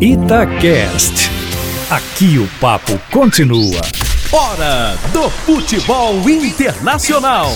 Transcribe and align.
Itacast. 0.00 1.28
Aqui 1.90 2.38
o 2.38 2.46
papo 2.60 2.96
continua. 3.10 3.80
Hora 4.30 4.94
do 5.12 5.28
futebol 5.28 6.14
internacional. 6.30 7.48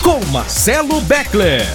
Com 0.00 0.24
Marcelo 0.26 1.00
Beckler. 1.00 1.66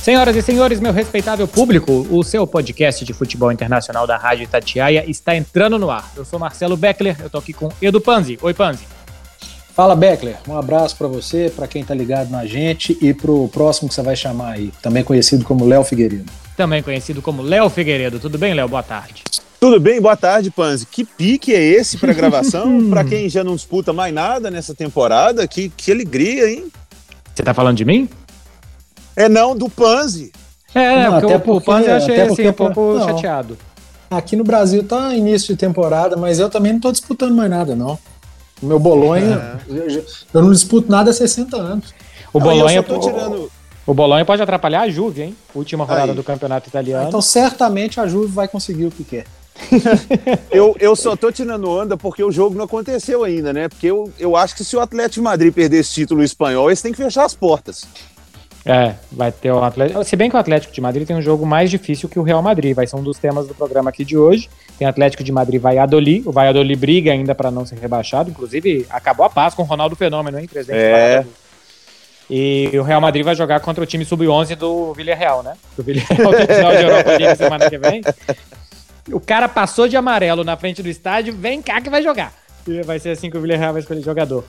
Senhoras 0.00 0.34
e 0.34 0.40
senhores, 0.40 0.80
meu 0.80 0.94
respeitável 0.94 1.46
público, 1.46 2.06
o 2.10 2.24
seu 2.24 2.46
podcast 2.46 3.04
de 3.04 3.12
futebol 3.12 3.52
internacional 3.52 4.06
da 4.06 4.16
Rádio 4.16 4.44
Itatiaia 4.44 5.04
está 5.06 5.36
entrando 5.36 5.78
no 5.78 5.90
ar. 5.90 6.10
Eu 6.16 6.24
sou 6.24 6.38
Marcelo 6.38 6.74
Beckler, 6.74 7.18
eu 7.20 7.28
tô 7.28 7.36
aqui 7.36 7.52
com 7.52 7.68
Edu 7.82 8.00
Panzi. 8.00 8.38
Oi, 8.40 8.54
Panzi. 8.54 8.84
Fala, 9.74 9.94
Beckler. 9.94 10.38
Um 10.48 10.56
abraço 10.56 10.96
para 10.96 11.06
você, 11.06 11.52
para 11.54 11.68
quem 11.68 11.84
tá 11.84 11.92
ligado 11.94 12.30
na 12.30 12.46
gente 12.46 12.96
e 13.02 13.12
pro 13.12 13.46
próximo 13.48 13.90
que 13.90 13.94
você 13.94 14.00
vai 14.02 14.16
chamar 14.16 14.52
aí, 14.52 14.72
também 14.80 15.04
conhecido 15.04 15.44
como 15.44 15.66
Léo 15.66 15.84
Figueiredo. 15.84 16.47
Também 16.58 16.82
conhecido 16.82 17.22
como 17.22 17.40
Léo 17.40 17.70
Figueiredo. 17.70 18.18
Tudo 18.18 18.36
bem, 18.36 18.52
Léo? 18.52 18.66
Boa 18.68 18.82
tarde. 18.82 19.22
Tudo 19.60 19.78
bem, 19.78 20.00
boa 20.00 20.16
tarde, 20.16 20.50
Panzi. 20.50 20.84
Que 20.86 21.04
pique 21.04 21.54
é 21.54 21.62
esse 21.62 21.96
para 21.96 22.12
gravação? 22.14 22.90
para 22.90 23.04
quem 23.04 23.28
já 23.28 23.44
não 23.44 23.54
disputa 23.54 23.92
mais 23.92 24.12
nada 24.12 24.50
nessa 24.50 24.74
temporada, 24.74 25.46
que, 25.46 25.68
que 25.68 25.92
alegria, 25.92 26.50
hein? 26.50 26.64
Você 27.32 27.44
tá 27.44 27.54
falando 27.54 27.76
de 27.76 27.84
mim? 27.84 28.08
É 29.14 29.28
não, 29.28 29.54
do 29.56 29.68
Panzi. 29.70 30.32
É, 30.74 31.04
Não, 31.04 31.12
porque 31.20 31.26
até 31.26 31.36
o, 31.36 31.40
porque- 31.40 31.50
o 31.50 31.60
Panzi 31.60 31.88
eu 31.88 31.94
achei 31.94 32.14
até 32.14 32.22
assim, 32.24 32.34
porque- 32.34 32.48
um 32.48 32.52
pouco 32.52 32.98
não. 32.98 33.06
chateado. 33.06 33.56
Aqui 34.10 34.34
no 34.34 34.42
Brasil 34.42 34.82
tá 34.82 35.14
início 35.14 35.54
de 35.54 35.56
temporada, 35.60 36.16
mas 36.16 36.40
eu 36.40 36.50
também 36.50 36.72
não 36.72 36.80
tô 36.80 36.90
disputando 36.90 37.34
mais 37.36 37.48
nada, 37.48 37.76
não. 37.76 37.96
O 38.60 38.66
meu 38.66 38.80
Bolonha, 38.80 39.60
eu, 39.68 39.88
já- 39.88 40.00
eu 40.34 40.42
não 40.42 40.50
disputo 40.50 40.90
nada 40.90 41.10
há 41.10 41.14
60 41.14 41.56
anos. 41.56 41.94
O 42.32 42.40
Não, 42.40 42.46
Bolonha, 42.46 42.78
eu 42.78 42.82
só 42.82 42.88
tô 42.94 42.98
tirando. 42.98 43.48
O 43.88 43.94
Bolonha 43.94 44.24
pode 44.24 44.42
atrapalhar 44.42 44.82
a 44.82 44.90
Juve, 44.90 45.22
hein? 45.22 45.36
Última 45.54 45.84
rodada 45.84 46.12
Aí. 46.12 46.16
do 46.16 46.22
campeonato 46.22 46.68
italiano. 46.68 47.08
Então 47.08 47.22
certamente 47.22 47.98
a 47.98 48.06
Juve 48.06 48.28
vai 48.32 48.46
conseguir 48.46 48.84
o 48.84 48.90
que 48.90 49.02
quer. 49.02 49.24
Eu, 50.52 50.76
eu 50.78 50.94
só 50.94 51.16
tô 51.16 51.32
tirando 51.32 51.68
onda 51.68 51.96
porque 51.96 52.22
o 52.22 52.30
jogo 52.30 52.54
não 52.56 52.66
aconteceu 52.66 53.24
ainda, 53.24 53.52
né? 53.52 53.68
Porque 53.68 53.88
eu, 53.88 54.12
eu 54.18 54.36
acho 54.36 54.54
que 54.54 54.62
se 54.64 54.76
o 54.76 54.80
Atlético 54.80 55.14
de 55.14 55.20
Madrid 55.22 55.52
perder 55.52 55.78
esse 55.78 55.92
título 55.92 56.22
espanhol, 56.22 56.68
eles 56.68 56.80
têm 56.80 56.92
que 56.92 57.02
fechar 57.02 57.24
as 57.24 57.34
portas. 57.34 57.84
É, 58.64 58.94
vai 59.10 59.32
ter 59.32 59.50
o 59.50 59.62
Atlético. 59.64 60.04
Se 60.04 60.14
bem 60.14 60.28
que 60.30 60.36
o 60.36 60.38
Atlético 60.38 60.72
de 60.72 60.80
Madrid 60.80 61.06
tem 61.06 61.16
um 61.16 61.22
jogo 61.22 61.44
mais 61.46 61.70
difícil 61.70 62.08
que 62.08 62.18
o 62.18 62.22
Real 62.22 62.42
Madrid, 62.42 62.74
vai 62.74 62.86
ser 62.86 62.96
um 62.96 63.02
dos 63.02 63.18
temas 63.18 63.48
do 63.48 63.54
programa 63.54 63.90
aqui 63.90 64.04
de 64.04 64.16
hoje. 64.16 64.48
Tem 64.78 64.86
Atlético 64.86 65.24
de 65.24 65.32
Madrid 65.32 65.60
Valladolid, 65.60 66.22
o 66.28 66.30
Valladolid 66.32 66.78
briga 66.78 67.10
ainda 67.12 67.34
para 67.34 67.50
não 67.50 67.64
ser 67.66 67.78
rebaixado, 67.78 68.30
inclusive 68.30 68.86
acabou 68.90 69.26
a 69.26 69.30
paz 69.30 69.54
com 69.54 69.62
o 69.62 69.66
Ronaldo 69.66 69.96
Fenômeno, 69.96 70.38
hein, 70.38 70.46
presidente 70.46 70.78
É. 70.78 71.22
do. 71.22 71.47
E 72.30 72.70
o 72.74 72.82
Real 72.82 73.00
Madrid 73.00 73.24
vai 73.24 73.34
jogar 73.34 73.60
contra 73.60 73.82
o 73.82 73.86
time 73.86 74.04
sub-11 74.04 74.54
do 74.54 74.92
Villarreal, 74.92 75.42
né? 75.42 75.54
O 75.78 75.82
Villarreal 75.82 76.32
tem 76.36 76.46
final 76.46 76.72
de 76.76 76.82
Europa 76.82 77.10
League 77.16 77.36
semana 77.38 77.70
que 77.70 77.78
vem. 77.78 78.02
O 79.10 79.18
cara 79.20 79.48
passou 79.48 79.88
de 79.88 79.96
amarelo 79.96 80.44
na 80.44 80.56
frente 80.56 80.82
do 80.82 80.88
estádio, 80.88 81.34
vem 81.34 81.62
cá 81.62 81.80
que 81.80 81.88
vai 81.88 82.02
jogar. 82.02 82.32
E 82.66 82.82
vai 82.82 82.98
ser 82.98 83.10
assim 83.10 83.30
que 83.30 83.38
o 83.38 83.40
Villarreal 83.40 83.72
vai 83.72 83.80
escolher 83.80 84.02
jogador. 84.02 84.44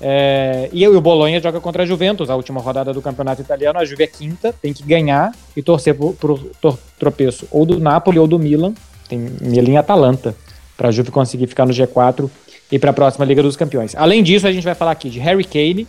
É, 0.00 0.68
e 0.72 0.86
o 0.86 1.00
Bolonha 1.00 1.40
joga 1.40 1.60
contra 1.60 1.84
a 1.84 1.86
Juventus, 1.86 2.28
a 2.28 2.36
última 2.36 2.60
rodada 2.60 2.92
do 2.92 3.00
campeonato 3.00 3.40
italiano. 3.40 3.78
A 3.78 3.84
Juve 3.86 4.02
é 4.04 4.06
quinta, 4.06 4.52
tem 4.60 4.72
que 4.74 4.82
ganhar 4.82 5.32
e 5.56 5.62
torcer 5.62 5.94
pro, 5.94 6.12
pro 6.12 6.36
tor- 6.60 6.78
tropeço 6.98 7.46
ou 7.50 7.64
do 7.64 7.78
Napoli 7.80 8.18
ou 8.18 8.26
do 8.26 8.38
Milan. 8.38 8.74
Tem 9.08 9.18
Milan 9.40 9.70
e 9.70 9.76
Atalanta 9.78 10.34
para 10.76 10.88
a 10.88 10.90
Juve 10.92 11.10
conseguir 11.10 11.46
ficar 11.46 11.64
no 11.64 11.72
G4 11.72 12.28
e 12.70 12.78
para 12.78 12.90
a 12.90 12.92
próxima 12.92 13.24
Liga 13.24 13.42
dos 13.42 13.56
Campeões. 13.56 13.94
Além 13.94 14.22
disso, 14.22 14.46
a 14.46 14.52
gente 14.52 14.64
vai 14.64 14.74
falar 14.74 14.90
aqui 14.90 15.08
de 15.08 15.20
Harry 15.20 15.44
Kane, 15.44 15.86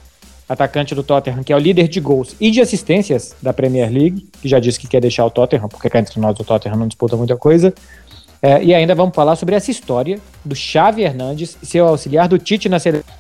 atacante 0.47 0.93
do 0.93 1.03
Tottenham, 1.03 1.43
que 1.43 1.51
é 1.51 1.55
o 1.55 1.59
líder 1.59 1.87
de 1.87 1.99
gols 1.99 2.35
e 2.39 2.51
de 2.51 2.61
assistências 2.61 3.35
da 3.41 3.51
Premier 3.51 3.91
League, 3.91 4.29
que 4.41 4.47
já 4.47 4.59
disse 4.59 4.79
que 4.79 4.87
quer 4.87 5.01
deixar 5.01 5.25
o 5.25 5.29
Tottenham, 5.29 5.67
porque 5.67 5.89
cá 5.89 5.99
entre 5.99 6.19
nós 6.19 6.39
o 6.39 6.43
Tottenham 6.43 6.77
não 6.77 6.87
disputa 6.87 7.17
muita 7.17 7.35
coisa. 7.35 7.73
É, 8.41 8.63
e 8.63 8.73
ainda 8.73 8.93
vamos 8.93 9.15
falar 9.15 9.35
sobre 9.35 9.55
essa 9.55 9.71
história 9.71 10.19
do 10.43 10.55
Xavi 10.55 11.01
Hernandes, 11.01 11.57
seu 11.63 11.87
auxiliar 11.87 12.27
do 12.27 12.37
Tite 12.37 12.69
na 12.69 12.77
seleção. 12.79 13.15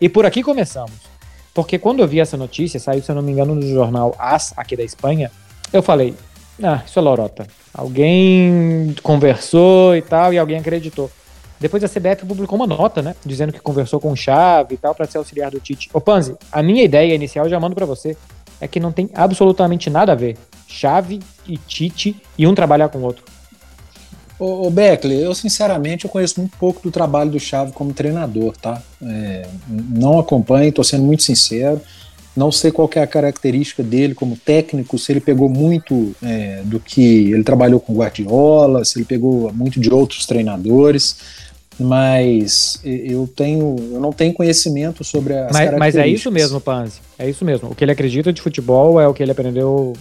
E 0.00 0.08
por 0.08 0.24
aqui 0.24 0.42
começamos. 0.42 0.92
Porque 1.52 1.78
quando 1.78 2.00
eu 2.00 2.06
vi 2.06 2.20
essa 2.20 2.36
notícia, 2.36 2.78
saiu, 2.78 3.02
se 3.02 3.10
eu 3.10 3.16
não 3.16 3.22
me 3.22 3.32
engano, 3.32 3.54
no 3.54 3.62
jornal 3.62 4.14
AS, 4.18 4.52
aqui 4.56 4.76
da 4.76 4.84
Espanha, 4.84 5.30
eu 5.72 5.82
falei, 5.82 6.14
ah, 6.62 6.82
isso 6.86 6.98
é 6.98 7.02
lorota. 7.02 7.46
Alguém 7.74 8.94
conversou 9.02 9.96
e 9.96 10.02
tal, 10.02 10.32
e 10.32 10.38
alguém 10.38 10.58
acreditou. 10.58 11.10
Depois 11.60 11.84
a 11.84 11.88
CBF 11.88 12.24
publicou 12.26 12.56
uma 12.56 12.66
nota, 12.66 13.02
né, 13.02 13.14
dizendo 13.24 13.52
que 13.52 13.60
conversou 13.60 14.00
com 14.00 14.10
o 14.10 14.16
Xavi 14.16 14.74
e 14.74 14.76
tal, 14.78 14.94
para 14.94 15.06
ser 15.06 15.18
auxiliar 15.18 15.50
do 15.50 15.60
Tite. 15.60 15.90
Ô 15.92 16.00
Panzi, 16.00 16.34
a 16.50 16.62
minha 16.62 16.82
ideia 16.82 17.14
inicial, 17.14 17.48
já 17.50 17.60
mando 17.60 17.74
para 17.74 17.84
você, 17.84 18.16
é 18.60 18.66
que 18.66 18.80
não 18.80 18.90
tem 18.90 19.10
absolutamente 19.14 19.90
nada 19.90 20.12
a 20.12 20.14
ver. 20.14 20.38
Xavi 20.66 21.20
e 21.46 21.58
Tite 21.58 22.16
e 22.38 22.46
um 22.46 22.54
trabalhar 22.54 22.88
com 22.88 22.98
o 22.98 23.02
outro. 23.02 23.24
Ô, 24.38 24.70
Beckler, 24.70 25.18
eu 25.18 25.34
sinceramente 25.34 26.06
eu 26.06 26.10
conheço 26.10 26.40
muito 26.40 26.56
pouco 26.56 26.80
do 26.80 26.90
trabalho 26.90 27.30
do 27.30 27.38
Xavi 27.38 27.72
como 27.72 27.92
treinador, 27.92 28.56
tá? 28.56 28.82
É, 29.02 29.46
não 29.68 30.18
acompanho, 30.18 30.72
tô 30.72 30.82
sendo 30.82 31.04
muito 31.04 31.22
sincero. 31.22 31.78
Não 32.34 32.50
sei 32.50 32.70
qual 32.70 32.88
é 32.94 33.00
a 33.00 33.06
característica 33.06 33.82
dele 33.82 34.14
como 34.14 34.36
técnico, 34.36 34.98
se 34.98 35.12
ele 35.12 35.20
pegou 35.20 35.48
muito 35.48 36.14
é, 36.22 36.62
do 36.64 36.80
que 36.80 37.32
ele 37.32 37.44
trabalhou 37.44 37.80
com 37.80 37.92
Guardiola, 37.92 38.82
se 38.82 38.98
ele 38.98 39.04
pegou 39.04 39.52
muito 39.52 39.78
de 39.78 39.92
outros 39.92 40.24
treinadores, 40.24 41.16
mas 41.80 42.78
eu 42.84 43.28
tenho, 43.34 43.76
eu 43.92 44.00
não 44.00 44.12
tenho 44.12 44.32
conhecimento 44.34 45.02
sobre 45.02 45.34
as 45.36 45.50
Mas, 45.52 45.70
mas 45.78 45.96
é 45.96 46.06
isso 46.06 46.30
mesmo, 46.30 46.60
Panzi. 46.60 47.00
É 47.18 47.28
isso 47.28 47.44
mesmo. 47.44 47.70
O 47.70 47.74
que 47.74 47.82
ele 47.84 47.92
acredita 47.92 48.32
de 48.32 48.40
futebol 48.42 49.00
é 49.00 49.08
o 49.08 49.14
que 49.14 49.22
ele 49.22 49.32
aprendeu 49.32 49.94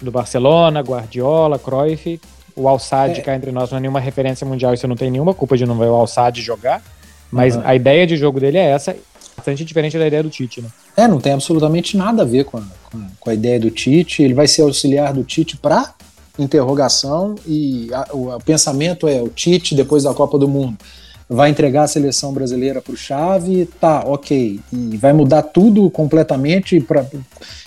do 0.00 0.10
Barcelona, 0.10 0.80
Guardiola, 0.80 1.58
Cruyff. 1.58 2.20
O 2.56 2.68
Alçade 2.68 3.20
É. 3.20 3.22
cá 3.22 3.34
entre 3.34 3.50
nós 3.50 3.70
não 3.70 3.78
é 3.78 3.80
nenhuma 3.80 3.98
referência 4.00 4.46
mundial, 4.46 4.72
isso 4.72 4.86
não 4.86 4.94
tem 4.96 5.10
nenhuma 5.10 5.34
culpa 5.34 5.56
de 5.56 5.66
não 5.66 5.76
ver 5.76 5.86
o 5.86 5.94
Alçade 5.94 6.40
jogar. 6.40 6.82
Mas 7.30 7.56
Aham. 7.56 7.62
a 7.66 7.74
ideia 7.74 8.06
de 8.06 8.16
jogo 8.16 8.38
dele 8.38 8.58
é 8.58 8.70
essa, 8.70 8.94
bastante 9.36 9.64
diferente 9.64 9.98
da 9.98 10.06
ideia 10.06 10.22
do 10.22 10.30
Tite, 10.30 10.60
né? 10.62 10.68
É, 10.96 11.08
não 11.08 11.18
tem 11.20 11.32
absolutamente 11.32 11.96
nada 11.96 12.22
a 12.22 12.24
ver 12.24 12.44
com 12.44 12.58
a, 12.58 12.62
com 12.90 12.98
a- 12.98 13.06
com 13.18 13.30
a 13.30 13.34
ideia 13.34 13.58
do 13.58 13.70
Tite. 13.72 14.22
Ele 14.22 14.34
vai 14.34 14.46
ser 14.46 14.62
auxiliar 14.62 15.12
do 15.12 15.24
Tite 15.24 15.56
para 15.56 15.92
interrogação 16.38 17.34
e 17.46 17.88
a- 17.92 18.08
o, 18.12 18.28
o 18.34 18.40
pensamento 18.40 19.08
é 19.08 19.20
o 19.20 19.28
Tite 19.28 19.74
depois 19.74 20.04
da 20.04 20.14
Copa 20.14 20.38
do 20.38 20.46
Mundo 20.48 20.76
vai 21.28 21.50
entregar 21.50 21.84
a 21.84 21.88
seleção 21.88 22.32
brasileira 22.32 22.82
para 22.82 22.92
o 22.92 22.96
Xavi, 22.96 23.68
tá, 23.80 24.02
ok, 24.06 24.60
e 24.72 24.96
vai 24.96 25.12
mudar 25.12 25.42
tudo 25.42 25.90
completamente 25.90 26.80
para 26.80 27.06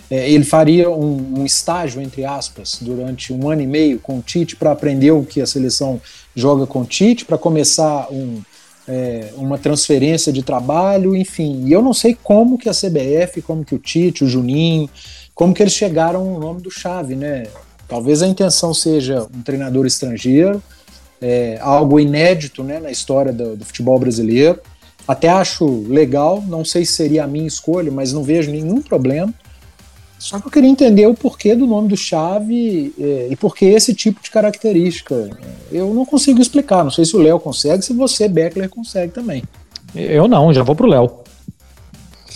ele 0.09 0.45
faria 0.45 0.89
um, 0.89 1.39
um 1.39 1.45
estágio 1.45 2.01
entre 2.01 2.23
aspas 2.23 2.77
durante 2.79 3.33
um 3.33 3.49
ano 3.49 3.61
e 3.61 3.67
meio 3.67 3.99
com 3.99 4.19
o 4.19 4.21
Tite 4.21 4.55
para 4.55 4.71
aprender 4.71 5.11
o 5.11 5.25
que 5.25 5.41
a 5.41 5.45
seleção 5.45 5.99
joga 6.33 6.65
com 6.65 6.81
o 6.81 6.85
Tite 6.85 7.25
para 7.25 7.37
começar 7.37 8.07
um 8.09 8.41
é, 8.87 9.33
uma 9.35 9.57
transferência 9.57 10.31
de 10.31 10.41
trabalho, 10.41 11.15
enfim. 11.15 11.65
E 11.65 11.73
eu 11.73 11.81
não 11.81 11.93
sei 11.93 12.17
como 12.23 12.57
que 12.57 12.69
a 12.69 12.71
CBF, 12.71 13.41
como 13.41 13.65
que 13.65 13.75
o 13.75 13.79
Tite, 13.79 14.23
o 14.23 14.29
Juninho, 14.29 14.89
como 15.35 15.53
que 15.53 15.61
eles 15.61 15.73
chegaram 15.73 16.23
no 16.23 16.39
nome 16.39 16.61
do 16.61 16.71
Chave, 16.71 17.15
né? 17.15 17.47
Talvez 17.87 18.21
a 18.21 18.27
intenção 18.27 18.73
seja 18.73 19.27
um 19.35 19.41
treinador 19.41 19.85
estrangeiro, 19.85 20.63
é, 21.21 21.57
algo 21.61 21.99
inédito 21.99 22.63
né, 22.63 22.79
na 22.79 22.91
história 22.91 23.31
do, 23.31 23.55
do 23.55 23.65
futebol 23.65 23.99
brasileiro. 23.99 24.59
Até 25.07 25.29
acho 25.29 25.85
legal, 25.87 26.43
não 26.45 26.65
sei 26.65 26.85
se 26.85 26.93
seria 26.93 27.23
a 27.23 27.27
minha 27.27 27.47
escolha, 27.47 27.91
mas 27.91 28.11
não 28.11 28.23
vejo 28.23 28.51
nenhum 28.51 28.81
problema. 28.81 29.33
Só 30.19 30.39
que 30.39 30.47
eu 30.47 30.51
queria 30.51 30.69
entender 30.69 31.05
o 31.05 31.13
porquê 31.13 31.55
do 31.55 31.67
nome 31.67 31.89
do 31.89 31.95
Chave 31.95 32.93
é, 32.99 33.27
e 33.29 33.35
por 33.35 33.55
que 33.55 33.65
esse 33.65 33.93
tipo 33.93 34.21
de 34.21 34.31
característica. 34.31 35.29
Eu 35.71 35.93
não 35.93 36.05
consigo 36.05 36.41
explicar, 36.41 36.83
não 36.83 36.91
sei 36.91 37.05
se 37.05 37.15
o 37.15 37.19
Léo 37.19 37.39
consegue, 37.39 37.83
se 37.83 37.93
você, 37.93 38.27
Beckler, 38.27 38.69
consegue 38.69 39.13
também. 39.13 39.43
Eu 39.95 40.27
não, 40.27 40.51
já 40.51 40.63
vou 40.63 40.75
pro 40.75 40.87
Léo. 40.87 41.19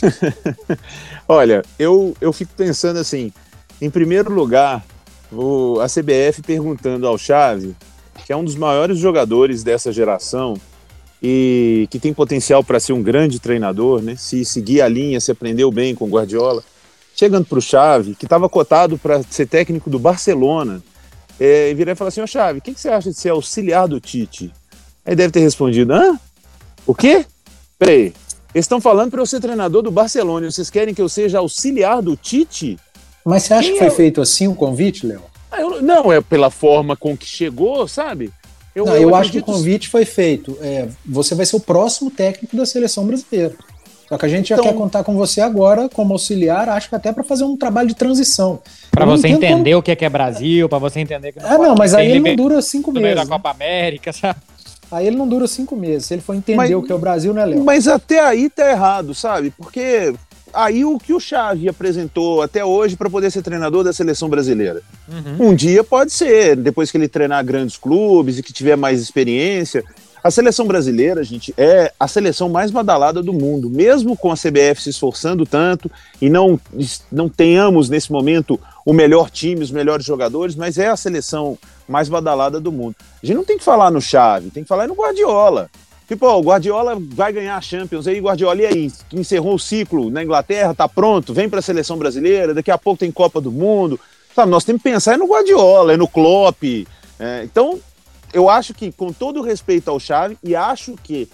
Olha, 1.28 1.64
eu, 1.78 2.16
eu 2.22 2.32
fico 2.32 2.54
pensando 2.56 3.00
assim, 3.00 3.34
em 3.82 3.90
primeiro 3.90 4.32
lugar, 4.32 4.84
o, 5.32 5.80
a 5.80 5.88
CBF 5.88 6.42
perguntando 6.46 7.08
ao 7.08 7.18
Xavi, 7.18 7.76
que 8.26 8.34
é 8.34 8.36
um 8.36 8.44
dos 8.44 8.56
maiores 8.56 8.98
jogadores 8.98 9.64
dessa 9.64 9.92
geração 9.92 10.56
e 11.22 11.88
que 11.92 12.00
tem 12.00 12.14
potencial 12.14 12.64
para 12.64 12.80
ser 12.80 12.94
um 12.94 13.04
grande 13.04 13.40
treinador, 13.40 14.02
né? 14.02 14.16
Se 14.16 14.44
seguir 14.44 14.82
a 14.82 14.88
linha, 14.88 15.20
se 15.20 15.32
aprendeu 15.32 15.72
bem 15.72 15.94
com 15.94 16.06
o 16.06 16.10
Guardiola. 16.10 16.64
Chegando 17.16 17.46
para 17.46 17.60
o 17.60 17.62
Xavi, 17.62 18.16
que 18.16 18.26
estava 18.26 18.50
cotado 18.50 18.98
para 18.98 19.22
ser 19.30 19.46
técnico 19.46 19.90
do 19.90 20.00
Barcelona, 20.00 20.82
é, 21.40 21.70
e 21.70 21.74
virar 21.74 21.92
e 21.92 21.96
falar 21.96 22.08
assim, 22.08 22.22
ô 22.22 22.28
Xavi, 22.28 22.60
o 22.60 22.62
que, 22.62 22.74
que 22.74 22.80
você 22.80 22.90
acha 22.90 23.10
de 23.10 23.18
ser 23.18 23.30
auxiliar 23.30 23.88
do 23.88 24.00
Tite? 24.00 24.52
Aí 25.06 25.16
deve 25.16 25.32
ter 25.32 25.42
respondido, 25.42 25.94
hã? 25.94 26.20
O 26.88 26.96
quê? 26.96 27.26
Peraí, 27.78 28.14
eles 28.54 28.66
estão 28.66 28.82
falando 28.82 29.12
para 29.12 29.22
eu 29.22 29.26
ser 29.26 29.40
treinador 29.40 29.82
do 29.82 29.92
Barcelona, 29.92 30.50
vocês 30.50 30.70
querem 30.70 30.94
que 30.94 31.02
eu 31.02 31.10
seja 31.10 31.40
auxiliar 31.40 32.02
do 32.02 32.16
Tite? 32.16 32.78
Mas 33.26 33.44
você 33.44 33.54
acha 33.54 33.64
Quem 33.64 33.74
que 33.74 33.80
foi 33.80 33.88
é 33.88 33.92
feito 33.92 34.22
assim 34.22 34.48
o 34.48 34.56
convite, 34.56 35.06
Léo? 35.06 35.31
Ah, 35.52 35.62
eu- 35.62 35.82
não, 35.82 36.12
é 36.12 36.22
pela 36.22 36.50
forma 36.50 36.96
com 36.96 37.16
que 37.18 37.26
chegou, 37.26 37.88
sabe? 37.88 38.32
Eu, 38.74 38.86
Não, 38.86 38.96
eu, 38.96 39.14
acho 39.14 39.32
que 39.32 39.40
o 39.40 39.44
convite 39.44 39.90
foi 39.90 40.06
feito. 40.06 40.58
é, 40.62 40.88
você 41.06 41.36
vai 41.36 41.46
ser 41.46 41.58
o 41.58 41.60
próximo 41.60 42.10
técnico 42.10 42.56
da 42.56 42.66
seleção 42.66 43.06
brasileira. 43.06 43.54
Só 44.08 44.18
que 44.18 44.26
a 44.26 44.30
gente 44.30 44.50
já 44.50 44.56
Então- 44.56 44.66
quer 44.66 44.74
contar 44.78 45.04
com 45.04 45.16
você 45.16 45.40
agora 45.42 45.88
como 45.90 46.14
auxiliar, 46.14 46.68
acho 46.70 46.88
que 46.90 46.96
até 46.96 47.12
para 47.14 47.24
fazer 47.24 47.44
um 47.46 47.56
trabalho 47.58 47.88
de 47.90 47.96
transição. 47.96 48.60
Pra 48.90 49.04
Eu 49.04 49.08
não 49.10 49.18
você 49.18 49.28
entender 49.30 49.76
o 49.76 49.82
que 49.82 49.92
é 49.92 49.96
que 49.96 50.04
é 50.06 50.10
Brasil, 50.10 50.68
pra 50.70 50.78
você 50.80 51.00
entender 51.00 51.32
que 51.34 51.40
como- 51.40 51.54
É, 51.54 51.58
não, 51.58 51.76
mas 51.76 51.94
aí 51.94 52.12
ele 52.12 52.20
não 52.22 52.36
dura 52.36 52.62
cinco 52.62 52.92
meio 52.92 53.04
da 53.06 53.10
meses. 53.22 53.30
né? 53.30 53.36
Copa 53.36 53.50
América, 53.52 54.12
sabe? 54.14 54.40
Aí 54.92 55.08
ele 55.08 55.16
não 55.16 55.28
dura 55.28 55.48
cinco 55.48 55.76
meses. 55.78 56.08
Se 56.08 56.14
ele 56.14 56.22
for 56.22 56.34
entender 56.36 56.58
Mas- 56.58 56.72
o 56.74 56.82
que 56.82 56.92
é 56.92 56.96
o 56.96 57.00
Brasil, 57.00 57.34
né, 57.34 57.46
Léo? 57.46 57.64
Mas 57.64 57.88
até 57.88 58.20
aí 58.22 58.50
tá 58.50 58.70
errado, 58.70 59.14
sabe? 59.16 59.50
Porque 59.52 60.14
aí 60.54 60.86
o 60.86 60.98
que 60.98 61.14
o 61.14 61.20
Xavi 61.20 61.70
apresentou 61.70 62.42
até 62.42 62.64
hoje 62.64 62.96
para 62.96 63.10
poder 63.10 63.32
ser 63.32 63.42
treinador 63.42 63.84
da 63.84 63.94
seleção 63.94 64.30
brasileira. 64.30 64.82
Uhum. 65.08 65.50
Um 65.50 65.56
dia 65.56 65.84
pode 65.84 66.12
ser, 66.12 66.56
depois 66.56 66.92
que 66.92 66.98
ele 66.98 67.08
treinar 67.08 67.44
grandes 67.44 67.78
clubes 67.78 68.38
e 68.38 68.44
que 68.44 68.54
tiver 68.54 68.76
mais 68.76 69.02
experiência. 69.02 69.84
A 70.24 70.30
seleção 70.30 70.68
brasileira, 70.68 71.24
gente, 71.24 71.52
é 71.58 71.92
a 72.00 72.08
seleção 72.08 72.48
mais 72.48 72.70
badalada 72.70 73.24
do 73.24 73.34
mundo, 73.34 73.70
mesmo 73.70 74.16
com 74.16 74.32
a 74.32 74.36
CBF 74.36 74.84
se 74.84 74.92
esforçando 74.92 75.48
tanto 75.48 75.90
e 76.22 76.30
não, 76.30 76.60
não 77.12 77.28
tenhamos 77.28 77.90
nesse 77.90 78.12
momento 78.12 78.60
o 78.86 78.94
melhor 78.94 79.32
time, 79.32 79.64
os 79.64 79.72
melhores 79.72 80.06
jogadores, 80.06 80.56
mas 80.56 80.78
é 80.78 80.88
a 80.88 80.96
seleção 80.96 81.58
mais 81.88 82.08
badalada 82.08 82.60
do 82.60 82.72
mundo. 82.72 82.96
A 83.22 83.26
gente 83.26 83.36
não 83.36 83.44
tem 83.44 83.58
que 83.58 83.64
falar 83.64 83.90
no 83.90 84.00
Xavi, 84.00 84.52
tem 84.52 84.64
que 84.64 84.70
falar 84.70 84.88
no 84.88 84.94
Guardiola. 84.94 85.70
Tipo, 86.12 86.28
o 86.28 86.42
Guardiola 86.42 86.98
vai 87.00 87.32
ganhar 87.32 87.56
a 87.56 87.62
Champions 87.62 88.06
aí, 88.06 88.20
Guardiola, 88.20 88.62
e 88.62 88.66
aí? 88.66 88.92
Encerrou 89.14 89.56
o 89.56 89.60
ciclo 89.60 90.10
na 90.10 90.22
Inglaterra, 90.22 90.74
tá 90.74 90.86
pronto, 90.86 91.34
vem 91.34 91.48
para 91.48 91.60
a 91.60 91.62
seleção 91.62 91.98
brasileira, 91.98 92.54
daqui 92.54 92.70
a 92.70 92.78
pouco 92.78 93.00
tem 93.00 93.10
Copa 93.10 93.40
do 93.40 93.50
Mundo. 93.50 93.98
Sabe, 94.36 94.52
nós 94.52 94.66
temos 94.66 94.82
que 94.82 94.90
pensar 94.90 95.14
é 95.14 95.18
no 95.18 95.26
Guardiola, 95.26 95.94
é 95.94 95.96
no 95.96 96.10
Klopp. 96.10 96.62
é, 97.18 97.46
então, 97.46 97.80
eu 98.34 98.50
acho 98.50 98.74
que, 98.74 98.92
com 98.92 99.14
todo 99.14 99.42
respeito 99.42 99.90
ao 99.90 100.02
Xavi, 100.02 100.38
e 100.44 100.54
acho 100.54 100.96
que, 101.02 101.30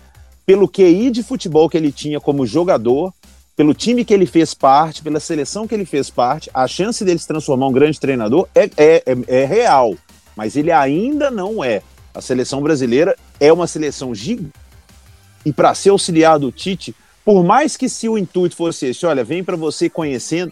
pelo 0.46 0.68
QI 0.68 1.10
de 1.10 1.24
futebol 1.24 1.68
que 1.68 1.76
ele 1.76 1.92
tinha 1.92 2.20
como 2.20 2.46
jogador, 2.46 3.12
pelo 3.56 3.74
time 3.74 4.06
que 4.06 4.14
ele 4.14 4.28
fez 4.28 4.54
parte, 4.54 5.02
pela 5.02 5.20
seleção 5.20 5.68
que 5.68 5.74
ele 5.74 5.86
fez 5.86 6.12
parte, 6.12 6.52
a 6.54 6.68
chance 6.68 7.04
dele 7.04 7.18
se 7.18 7.28
transformar 7.28 7.66
um 7.66 7.74
grande 7.74 8.00
treinador 8.00 8.48
é, 8.54 8.70
é, 8.78 9.04
é, 9.08 9.42
é 9.42 9.44
real. 9.44 9.96
Mas 10.36 10.56
ele 10.56 10.72
ainda 10.72 11.32
não 11.32 11.64
é. 11.64 11.82
A 12.14 12.22
seleção 12.22 12.62
brasileira 12.62 13.16
é 13.40 13.52
uma 13.52 13.66
seleção 13.66 14.14
gigante. 14.14 14.67
E 15.48 15.54
para 15.54 15.74
ser 15.74 15.92
auxiliar 15.92 16.38
do 16.38 16.52
Tite, 16.52 16.94
por 17.24 17.42
mais 17.42 17.78
que 17.78 17.88
se 17.88 18.10
o 18.10 18.18
intuito 18.18 18.54
fosse 18.54 18.88
esse, 18.88 19.06
olha, 19.06 19.24
vem 19.24 19.42
para 19.42 19.56
você 19.56 19.90
conhecendo, 19.90 20.52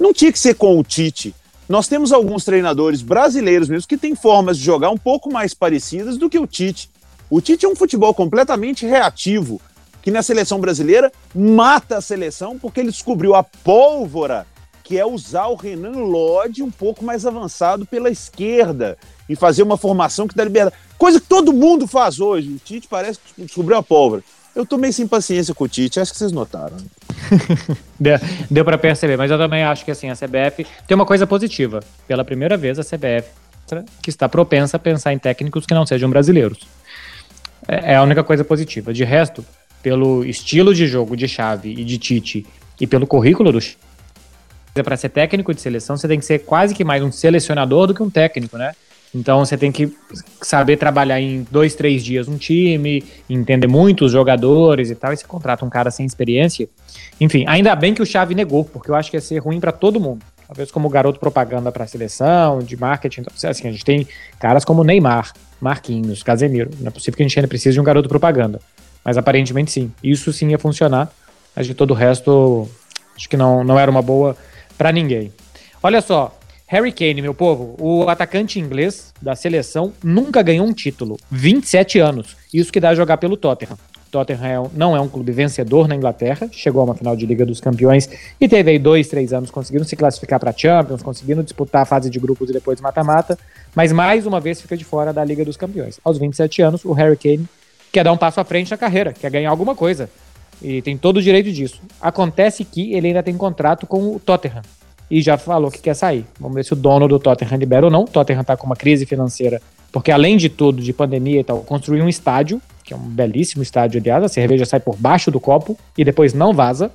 não 0.00 0.12
tinha 0.12 0.32
que 0.32 0.38
ser 0.38 0.56
com 0.56 0.76
o 0.76 0.82
Tite. 0.82 1.32
Nós 1.68 1.86
temos 1.86 2.10
alguns 2.10 2.44
treinadores 2.44 3.02
brasileiros 3.02 3.68
mesmo 3.68 3.86
que 3.86 3.96
têm 3.96 4.16
formas 4.16 4.58
de 4.58 4.64
jogar 4.64 4.90
um 4.90 4.98
pouco 4.98 5.32
mais 5.32 5.54
parecidas 5.54 6.16
do 6.16 6.28
que 6.28 6.40
o 6.40 6.46
Tite. 6.48 6.90
O 7.30 7.40
Tite 7.40 7.66
é 7.66 7.68
um 7.68 7.76
futebol 7.76 8.12
completamente 8.12 8.84
reativo, 8.84 9.60
que 10.02 10.10
na 10.10 10.24
seleção 10.24 10.58
brasileira 10.58 11.12
mata 11.32 11.98
a 11.98 12.00
seleção 12.00 12.58
porque 12.58 12.80
ele 12.80 12.90
descobriu 12.90 13.36
a 13.36 13.44
pólvora, 13.44 14.44
que 14.82 14.98
é 14.98 15.06
usar 15.06 15.46
o 15.46 15.54
Renan 15.54 16.00
Lodge 16.00 16.64
um 16.64 16.70
pouco 16.72 17.04
mais 17.04 17.24
avançado 17.24 17.86
pela 17.86 18.10
esquerda 18.10 18.98
e 19.28 19.36
fazer 19.36 19.62
uma 19.62 19.76
formação 19.76 20.26
que 20.26 20.34
dá 20.34 20.42
liberdade. 20.42 20.74
Coisa 21.02 21.20
que 21.20 21.26
todo 21.26 21.52
mundo 21.52 21.88
faz 21.88 22.20
hoje. 22.20 22.48
O 22.48 22.58
Tite 22.58 22.86
parece 22.86 23.18
que 23.18 23.42
descobriu 23.42 23.76
a 23.76 23.82
pólvora. 23.82 24.22
Eu 24.54 24.64
tô 24.64 24.78
meio 24.78 24.92
sem 24.92 25.04
paciência 25.04 25.52
com 25.52 25.64
o 25.64 25.68
Tite, 25.68 25.98
acho 25.98 26.12
que 26.12 26.16
vocês 26.16 26.30
notaram. 26.30 26.76
né? 26.76 27.76
Deu, 27.98 28.18
deu 28.48 28.64
para 28.64 28.78
perceber, 28.78 29.16
mas 29.16 29.28
eu 29.28 29.36
também 29.36 29.64
acho 29.64 29.84
que 29.84 29.90
assim, 29.90 30.10
a 30.10 30.14
CBF 30.14 30.64
tem 30.86 30.94
uma 30.94 31.04
coisa 31.04 31.26
positiva. 31.26 31.80
Pela 32.06 32.24
primeira 32.24 32.56
vez, 32.56 32.78
a 32.78 32.84
CBF 32.84 33.28
que 34.00 34.10
está 34.10 34.28
propensa 34.28 34.76
a 34.76 34.78
pensar 34.78 35.12
em 35.12 35.18
técnicos 35.18 35.66
que 35.66 35.74
não 35.74 35.84
sejam 35.84 36.08
brasileiros. 36.08 36.60
É, 37.66 37.94
é 37.94 37.96
a 37.96 38.02
única 38.04 38.22
coisa 38.22 38.44
positiva. 38.44 38.94
De 38.94 39.02
resto, 39.02 39.44
pelo 39.82 40.24
estilo 40.24 40.72
de 40.72 40.86
jogo 40.86 41.16
de 41.16 41.26
Chave 41.26 41.72
e 41.72 41.84
de 41.84 41.98
Tite 41.98 42.46
e 42.80 42.86
pelo 42.86 43.08
currículo 43.08 43.50
do 43.50 43.58
para 44.84 44.96
ser 44.96 45.08
técnico 45.08 45.52
de 45.52 45.60
seleção, 45.60 45.96
você 45.96 46.06
tem 46.06 46.20
que 46.20 46.24
ser 46.24 46.38
quase 46.44 46.72
que 46.72 46.84
mais 46.84 47.02
um 47.02 47.10
selecionador 47.10 47.88
do 47.88 47.94
que 47.94 48.04
um 48.04 48.08
técnico, 48.08 48.56
né? 48.56 48.72
Então 49.14 49.44
você 49.44 49.58
tem 49.58 49.70
que 49.70 49.94
saber 50.40 50.76
trabalhar 50.76 51.20
em 51.20 51.46
dois, 51.50 51.74
três 51.74 52.02
dias 52.02 52.28
um 52.28 52.38
time, 52.38 53.04
entender 53.28 53.66
muito 53.66 54.06
os 54.06 54.12
jogadores 54.12 54.90
e 54.90 54.94
tal, 54.94 55.12
e 55.12 55.16
você 55.16 55.26
contrata 55.26 55.64
um 55.64 55.70
cara 55.70 55.90
sem 55.90 56.06
experiência. 56.06 56.68
Enfim, 57.20 57.44
ainda 57.46 57.74
bem 57.76 57.92
que 57.92 58.00
o 58.00 58.06
Xavi 58.06 58.34
negou, 58.34 58.64
porque 58.64 58.90
eu 58.90 58.94
acho 58.94 59.10
que 59.10 59.16
ia 59.16 59.20
ser 59.20 59.38
ruim 59.38 59.60
para 59.60 59.72
todo 59.72 60.00
mundo. 60.00 60.24
Talvez 60.46 60.70
como 60.70 60.88
garoto 60.88 61.18
propaganda 61.18 61.70
para 61.72 61.84
a 61.84 61.86
seleção, 61.86 62.58
de 62.58 62.76
marketing. 62.76 63.22
Então, 63.22 63.50
assim, 63.50 63.68
a 63.68 63.70
gente 63.70 63.84
tem 63.84 64.06
caras 64.38 64.64
como 64.64 64.84
Neymar, 64.84 65.32
Marquinhos, 65.60 66.22
Casemiro. 66.22 66.70
Não 66.78 66.88
é 66.88 66.90
possível 66.90 67.16
que 67.16 67.22
a 67.22 67.26
gente 67.26 67.38
ainda 67.38 67.48
precise 67.48 67.74
de 67.74 67.80
um 67.80 67.84
garoto 67.84 68.08
propaganda. 68.08 68.60
Mas 69.02 69.16
aparentemente 69.16 69.70
sim. 69.70 69.90
Isso 70.02 70.30
sim 70.32 70.50
ia 70.50 70.58
funcionar. 70.58 71.10
Mas 71.56 71.66
de 71.66 71.74
todo 71.74 71.92
o 71.92 71.94
resto, 71.94 72.68
acho 73.16 73.28
que 73.28 73.36
não, 73.36 73.64
não 73.64 73.78
era 73.78 73.90
uma 73.90 74.02
boa 74.02 74.36
para 74.76 74.92
ninguém. 74.92 75.32
Olha 75.82 76.02
só, 76.02 76.38
Harry 76.72 76.90
Kane, 76.90 77.20
meu 77.20 77.34
povo, 77.34 77.76
o 77.78 78.08
atacante 78.08 78.58
inglês 78.58 79.12
da 79.20 79.36
seleção 79.36 79.92
nunca 80.02 80.40
ganhou 80.40 80.66
um 80.66 80.72
título. 80.72 81.18
27 81.30 81.98
anos. 81.98 82.34
Isso 82.50 82.72
que 82.72 82.80
dá 82.80 82.88
a 82.88 82.94
jogar 82.94 83.18
pelo 83.18 83.36
Tottenham. 83.36 83.76
Tottenham 84.10 84.70
não 84.72 84.96
é 84.96 85.00
um 85.00 85.06
clube 85.06 85.32
vencedor 85.32 85.86
na 85.86 85.94
Inglaterra, 85.94 86.48
chegou 86.50 86.80
a 86.80 86.84
uma 86.84 86.94
final 86.94 87.14
de 87.14 87.26
Liga 87.26 87.44
dos 87.44 87.60
Campeões 87.60 88.08
e 88.40 88.48
teve 88.48 88.70
aí 88.70 88.78
dois, 88.78 89.06
três 89.06 89.34
anos 89.34 89.50
conseguindo 89.50 89.84
se 89.84 89.94
classificar 89.94 90.40
para 90.40 90.50
Champions, 90.50 91.02
conseguindo 91.02 91.42
disputar 91.42 91.82
a 91.82 91.84
fase 91.84 92.08
de 92.08 92.18
grupos 92.18 92.48
e 92.48 92.54
depois 92.54 92.80
mata-mata, 92.80 93.38
mas 93.74 93.92
mais 93.92 94.24
uma 94.24 94.40
vez 94.40 94.58
fica 94.58 94.74
de 94.74 94.82
fora 94.82 95.12
da 95.12 95.22
Liga 95.22 95.44
dos 95.44 95.58
Campeões. 95.58 96.00
Aos 96.02 96.16
27 96.16 96.62
anos, 96.62 96.86
o 96.86 96.94
Harry 96.94 97.18
Kane 97.18 97.46
quer 97.92 98.02
dar 98.02 98.12
um 98.12 98.16
passo 98.16 98.40
à 98.40 98.44
frente 98.44 98.70
na 98.70 98.78
carreira, 98.78 99.12
quer 99.12 99.30
ganhar 99.30 99.50
alguma 99.50 99.74
coisa 99.74 100.08
e 100.62 100.80
tem 100.80 100.96
todo 100.96 101.18
o 101.18 101.22
direito 101.22 101.52
disso. 101.52 101.82
Acontece 102.00 102.64
que 102.64 102.94
ele 102.94 103.08
ainda 103.08 103.22
tem 103.22 103.36
contrato 103.36 103.86
com 103.86 104.16
o 104.16 104.18
Tottenham 104.18 104.62
e 105.14 105.20
já 105.20 105.36
falou 105.36 105.70
que 105.70 105.78
quer 105.78 105.92
sair. 105.94 106.24
Vamos 106.40 106.54
ver 106.54 106.64
se 106.64 106.72
o 106.72 106.76
dono 106.76 107.06
do 107.06 107.18
Tottenham 107.18 107.58
libera 107.58 107.84
ou 107.84 107.92
não. 107.92 108.04
O 108.04 108.08
Tottenham 108.08 108.42
tá 108.42 108.56
com 108.56 108.64
uma 108.64 108.74
crise 108.74 109.04
financeira, 109.04 109.60
porque 109.92 110.10
além 110.10 110.38
de 110.38 110.48
tudo, 110.48 110.80
de 110.82 110.90
pandemia 110.90 111.40
e 111.40 111.44
tal, 111.44 111.58
construiu 111.60 112.02
um 112.02 112.08
estádio, 112.08 112.62
que 112.82 112.94
é 112.94 112.96
um 112.96 113.00
belíssimo 113.00 113.62
estádio, 113.62 114.00
aliás, 114.00 114.24
a 114.24 114.28
cerveja 114.28 114.64
sai 114.64 114.80
por 114.80 114.96
baixo 114.96 115.30
do 115.30 115.38
copo 115.38 115.78
e 115.98 116.02
depois 116.02 116.32
não 116.32 116.54
vaza. 116.54 116.90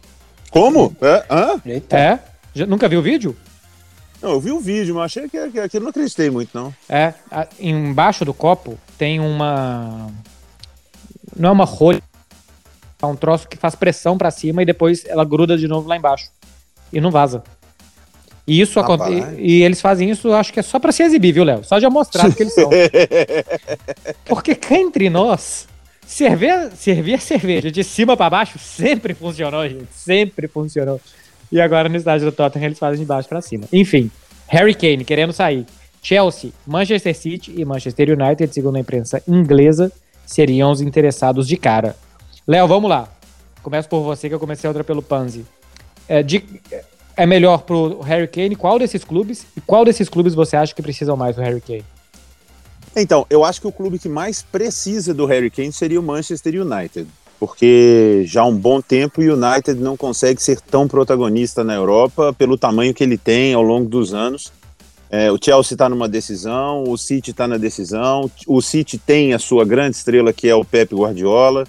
Como? 0.49 0.95
É? 0.99 1.25
Hã? 1.29 1.61
Eita. 1.63 1.95
É? 1.95 2.19
Já, 2.55 2.65
nunca 2.65 2.89
viu 2.89 2.99
o 3.01 3.03
vídeo? 3.03 3.37
Não, 4.19 4.31
eu 4.31 4.41
vi 4.41 4.51
o 4.51 4.59
vídeo, 4.59 4.95
mas 4.95 5.05
achei 5.05 5.29
que, 5.29 5.51
que 5.51 5.59
aquilo 5.59 5.83
não 5.83 5.91
acreditei 5.91 6.31
muito, 6.31 6.49
não. 6.57 6.73
É. 6.89 7.13
a- 7.29 7.45
embaixo 7.59 8.25
do 8.25 8.33
copo 8.33 8.79
tem 8.97 9.19
uma. 9.19 10.07
Não 11.35 11.49
é 11.49 11.51
uma 11.51 11.65
rolha. 11.65 12.01
É 12.99 13.05
um 13.05 13.15
troço 13.15 13.47
que 13.47 13.55
faz 13.57 13.75
pressão 13.75 14.17
pra 14.17 14.31
cima 14.31 14.63
e 14.63 14.65
depois 14.65 15.05
ela 15.05 15.23
gruda 15.23 15.55
de 15.55 15.67
novo 15.67 15.87
lá 15.87 15.95
embaixo. 15.95 16.31
E 16.91 16.99
não 16.99 17.11
vaza. 17.11 17.43
E 18.47 18.61
isso 18.61 18.79
acontece. 18.79 19.35
E 19.39 19.61
eles 19.61 19.81
fazem 19.81 20.09
isso, 20.09 20.31
acho 20.31 20.53
que 20.53 20.59
é 20.59 20.63
só 20.63 20.79
pra 20.79 20.91
se 20.93 21.03
exibir, 21.03 21.33
viu, 21.33 21.43
Léo? 21.43 21.63
Só 21.65 21.77
de 21.79 21.87
mostrar 21.89 22.33
que 22.33 22.43
eles 22.43 22.53
são. 22.53 22.69
Porque 24.25 24.55
cá 24.55 24.75
entre 24.77 25.09
nós, 25.09 25.67
servir, 26.05 26.71
servir 26.75 27.15
a 27.15 27.19
cerveja 27.19 27.69
de 27.71 27.83
cima 27.83 28.15
pra 28.15 28.29
baixo 28.29 28.57
sempre 28.57 29.13
funcionou, 29.13 29.67
gente. 29.67 29.87
Sempre 29.93 30.47
funcionou. 30.47 30.99
E 31.51 31.59
agora 31.61 31.89
no 31.89 31.95
estádio 31.97 32.25
do 32.27 32.31
Tottenham 32.31 32.67
eles 32.67 32.79
fazem 32.79 32.99
de 32.99 33.05
baixo 33.05 33.27
pra 33.27 33.41
cima. 33.41 33.65
Enfim, 33.71 34.09
Harry 34.47 34.73
Kane 34.73 35.03
querendo 35.03 35.33
sair. 35.33 35.65
Chelsea, 36.01 36.51
Manchester 36.65 37.15
City 37.15 37.53
e 37.57 37.65
Manchester 37.65 38.09
United, 38.17 38.53
segundo 38.53 38.77
a 38.77 38.79
imprensa 38.79 39.21
inglesa, 39.27 39.91
seriam 40.25 40.71
os 40.71 40.79
interessados 40.79 41.47
de 41.47 41.57
cara. 41.57 41.97
Léo, 42.47 42.65
vamos 42.67 42.89
lá. 42.89 43.09
Começo 43.61 43.89
por 43.89 44.01
você, 44.03 44.29
que 44.29 44.35
eu 44.35 44.39
comecei 44.39 44.67
outra 44.69 44.85
pelo 44.85 45.01
Panzi. 45.01 45.45
É, 46.07 46.23
de- 46.23 46.45
é 47.17 47.25
melhor 47.25 47.63
pro 47.63 47.99
Harry 48.01 48.27
Kane 48.27 48.55
qual 48.55 48.77
desses 48.77 49.03
clubes? 49.03 49.45
E 49.57 49.61
qual 49.61 49.83
desses 49.83 50.07
clubes 50.07 50.35
você 50.35 50.55
acha 50.55 50.73
que 50.73 50.81
precisam 50.81 51.17
mais 51.17 51.35
do 51.35 51.41
Harry 51.41 51.59
Kane? 51.59 51.83
Então, 52.95 53.25
eu 53.29 53.43
acho 53.43 53.59
que 53.59 53.67
o 53.67 53.71
clube 53.71 53.99
que 53.99 54.07
mais 54.07 54.41
precisa 54.41 55.13
do 55.13 55.25
Harry 55.25 55.49
Kane 55.49 55.73
seria 55.73 55.99
o 55.99 56.03
Manchester 56.03 56.61
United. 56.61 57.07
Porque 57.39 58.23
já 58.25 58.41
há 58.41 58.45
um 58.45 58.55
bom 58.55 58.81
tempo 58.81 59.21
o 59.21 59.23
United 59.23 59.79
não 59.79 59.97
consegue 59.97 60.41
ser 60.41 60.59
tão 60.61 60.87
protagonista 60.87 61.63
na 61.63 61.75
Europa 61.75 62.33
pelo 62.33 62.57
tamanho 62.57 62.93
que 62.93 63.03
ele 63.03 63.17
tem 63.17 63.53
ao 63.53 63.61
longo 63.61 63.87
dos 63.87 64.13
anos. 64.13 64.51
É, 65.09 65.31
o 65.31 65.37
Chelsea 65.41 65.75
está 65.75 65.87
numa 65.87 66.07
decisão, 66.09 66.83
o 66.83 66.97
City 66.97 67.31
está 67.31 67.47
na 67.47 67.57
decisão, 67.57 68.29
o 68.45 68.61
City 68.61 68.97
tem 68.97 69.33
a 69.33 69.39
sua 69.39 69.63
grande 69.63 69.95
estrela 69.95 70.33
que 70.33 70.49
é 70.49 70.55
o 70.55 70.65
Pep 70.65 70.93
Guardiola. 70.93 71.65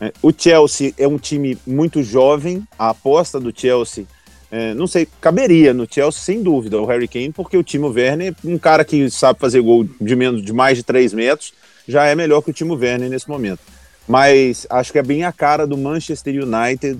É, 0.00 0.12
o 0.22 0.32
Chelsea 0.36 0.94
é 0.96 1.06
um 1.06 1.18
time 1.18 1.58
muito 1.66 2.02
jovem, 2.02 2.62
a 2.78 2.90
aposta 2.90 3.40
do 3.40 3.52
Chelsea, 3.54 4.06
é, 4.50 4.72
não 4.74 4.86
sei, 4.86 5.06
caberia 5.20 5.74
no 5.74 5.86
Chelsea 5.90 6.20
sem 6.22 6.42
dúvida 6.42 6.80
o 6.80 6.86
Harry 6.86 7.06
Kane, 7.08 7.32
porque 7.32 7.56
o 7.56 7.62
Timo 7.62 7.88
Werner, 7.88 8.34
um 8.44 8.58
cara 8.58 8.84
que 8.84 9.10
sabe 9.10 9.38
fazer 9.38 9.60
gol 9.60 9.84
de 10.00 10.16
menos 10.16 10.42
de 10.42 10.52
mais 10.52 10.78
de 10.78 10.82
3 10.82 11.12
metros, 11.12 11.52
já 11.86 12.06
é 12.06 12.14
melhor 12.14 12.40
que 12.42 12.50
o 12.50 12.52
Timo 12.54 12.74
Werner 12.74 13.10
nesse 13.10 13.28
momento. 13.28 13.60
Mas 14.06 14.66
acho 14.70 14.90
que 14.92 14.98
é 14.98 15.02
bem 15.02 15.24
a 15.24 15.32
cara 15.32 15.66
do 15.66 15.76
Manchester 15.76 16.34
United 16.42 16.98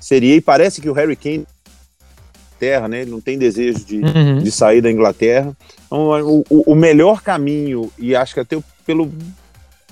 seria, 0.00 0.34
e 0.34 0.40
parece 0.40 0.80
que 0.80 0.88
o 0.90 0.92
Harry 0.92 1.14
Kane 1.16 1.46
terra, 2.58 2.88
né? 2.88 3.02
Ele 3.02 3.10
não 3.12 3.20
tem 3.20 3.38
desejo 3.38 3.84
de, 3.84 3.98
Uhum. 3.98 4.38
de 4.38 4.50
sair 4.50 4.80
da 4.80 4.90
Inglaterra. 4.90 5.56
Então, 5.86 6.00
o, 6.08 6.44
o- 6.50 6.72
o 6.72 6.74
melhor 6.74 7.22
caminho, 7.22 7.92
e 7.96 8.16
acho 8.16 8.34
que 8.34 8.40
até 8.40 8.58
pelo, 8.84 9.12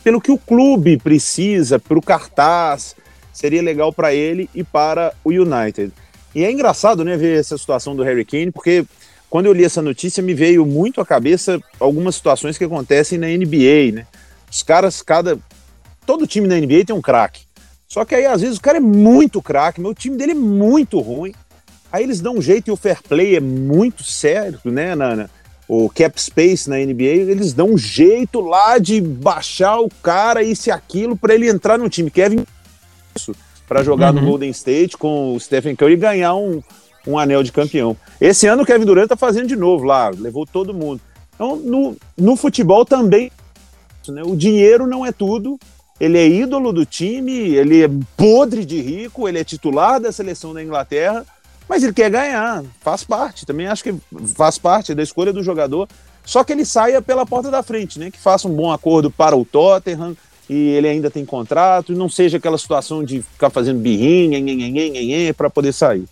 pelo 0.02 0.20
que 0.20 0.32
o 0.32 0.38
clube 0.38 0.96
precisa, 0.96 1.78
para 1.78 1.96
o 1.96 2.02
cartaz, 2.02 2.96
seria 3.32 3.62
legal 3.62 3.92
para 3.92 4.12
ele 4.12 4.50
e 4.52 4.64
para 4.64 5.12
o 5.24 5.30
United. 5.30 5.92
E 6.36 6.44
é 6.44 6.52
engraçado, 6.52 7.02
né, 7.02 7.16
ver 7.16 7.40
essa 7.40 7.56
situação 7.56 7.96
do 7.96 8.02
Harry 8.02 8.22
Kane, 8.22 8.52
porque 8.52 8.84
quando 9.30 9.46
eu 9.46 9.54
li 9.54 9.64
essa 9.64 9.80
notícia 9.80 10.22
me 10.22 10.34
veio 10.34 10.66
muito 10.66 11.00
à 11.00 11.06
cabeça 11.06 11.58
algumas 11.80 12.14
situações 12.14 12.58
que 12.58 12.64
acontecem 12.64 13.16
na 13.16 13.26
NBA, 13.26 13.92
né? 13.94 14.06
Os 14.52 14.62
caras, 14.62 15.00
cada 15.00 15.38
todo 16.04 16.26
time 16.26 16.46
na 16.46 16.60
NBA 16.60 16.84
tem 16.84 16.94
um 16.94 17.00
craque. 17.00 17.46
Só 17.88 18.04
que 18.04 18.14
aí 18.14 18.26
às 18.26 18.42
vezes 18.42 18.58
o 18.58 18.60
cara 18.60 18.76
é 18.76 18.80
muito 18.82 19.40
craque, 19.40 19.80
meu 19.80 19.94
time 19.94 20.18
dele 20.18 20.32
é 20.32 20.34
muito 20.34 21.00
ruim. 21.00 21.32
Aí 21.90 22.04
eles 22.04 22.20
dão 22.20 22.34
um 22.34 22.42
jeito 22.42 22.68
e 22.68 22.70
o 22.70 22.76
fair 22.76 23.02
play 23.02 23.36
é 23.36 23.40
muito 23.40 24.04
sério, 24.04 24.60
né, 24.62 24.94
Nana? 24.94 25.30
O 25.66 25.88
cap 25.88 26.20
space 26.20 26.68
na 26.68 26.76
NBA, 26.76 27.30
eles 27.30 27.54
dão 27.54 27.70
um 27.70 27.78
jeito 27.78 28.42
lá 28.42 28.76
de 28.76 29.00
baixar 29.00 29.80
o 29.80 29.88
cara, 30.02 30.42
isso 30.42 30.68
e 30.68 30.70
aquilo, 30.70 31.16
para 31.16 31.34
ele 31.34 31.48
entrar 31.48 31.78
no 31.78 31.88
time. 31.88 32.10
Kevin, 32.10 32.44
isso, 33.16 33.34
para 33.66 33.82
jogar 33.82 34.14
uhum. 34.14 34.20
no 34.20 34.26
Golden 34.26 34.50
State 34.50 34.96
com 34.96 35.34
o 35.34 35.40
Stephen 35.40 35.74
Curry 35.74 35.94
e 35.94 35.96
ganhar 35.96 36.34
um, 36.34 36.62
um 37.06 37.18
anel 37.18 37.42
de 37.42 37.52
campeão. 37.52 37.96
Esse 38.20 38.46
ano 38.46 38.62
o 38.62 38.66
Kevin 38.66 38.84
Durant 38.84 39.08
tá 39.08 39.16
fazendo 39.16 39.46
de 39.46 39.56
novo 39.56 39.84
lá, 39.84 40.10
levou 40.10 40.46
todo 40.46 40.74
mundo. 40.74 41.00
Então, 41.34 41.56
no, 41.56 41.96
no 42.16 42.36
futebol 42.36 42.84
também, 42.84 43.30
né, 44.08 44.22
o 44.24 44.36
dinheiro 44.36 44.86
não 44.86 45.04
é 45.04 45.12
tudo, 45.12 45.58
ele 46.00 46.18
é 46.18 46.26
ídolo 46.26 46.72
do 46.72 46.84
time, 46.84 47.32
ele 47.32 47.84
é 47.84 47.90
podre 48.16 48.64
de 48.64 48.80
rico, 48.80 49.28
ele 49.28 49.38
é 49.38 49.44
titular 49.44 50.00
da 50.00 50.12
seleção 50.12 50.52
da 50.52 50.62
Inglaterra, 50.62 51.24
mas 51.68 51.82
ele 51.82 51.92
quer 51.92 52.10
ganhar, 52.10 52.62
faz 52.80 53.02
parte. 53.02 53.44
Também 53.44 53.66
acho 53.66 53.82
que 53.82 53.94
faz 54.34 54.58
parte 54.58 54.94
da 54.94 55.02
escolha 55.02 55.32
do 55.32 55.42
jogador. 55.42 55.88
Só 56.24 56.42
que 56.44 56.52
ele 56.52 56.64
saia 56.64 57.00
pela 57.00 57.24
porta 57.24 57.50
da 57.50 57.62
frente, 57.62 57.98
né? 57.98 58.10
Que 58.10 58.18
faça 58.18 58.48
um 58.48 58.54
bom 58.54 58.72
acordo 58.72 59.10
para 59.10 59.36
o 59.36 59.44
Tottenham 59.44 60.16
e 60.48 60.70
ele 60.70 60.88
ainda 60.88 61.10
tem 61.10 61.24
contrato, 61.24 61.92
e 61.92 61.96
não 61.96 62.08
seja 62.08 62.36
aquela 62.36 62.58
situação 62.58 63.02
de 63.02 63.22
ficar 63.22 63.50
fazendo 63.50 63.78
birrinha, 63.80 64.38
para 65.34 65.50
poder 65.50 65.72
sair. 65.72 66.04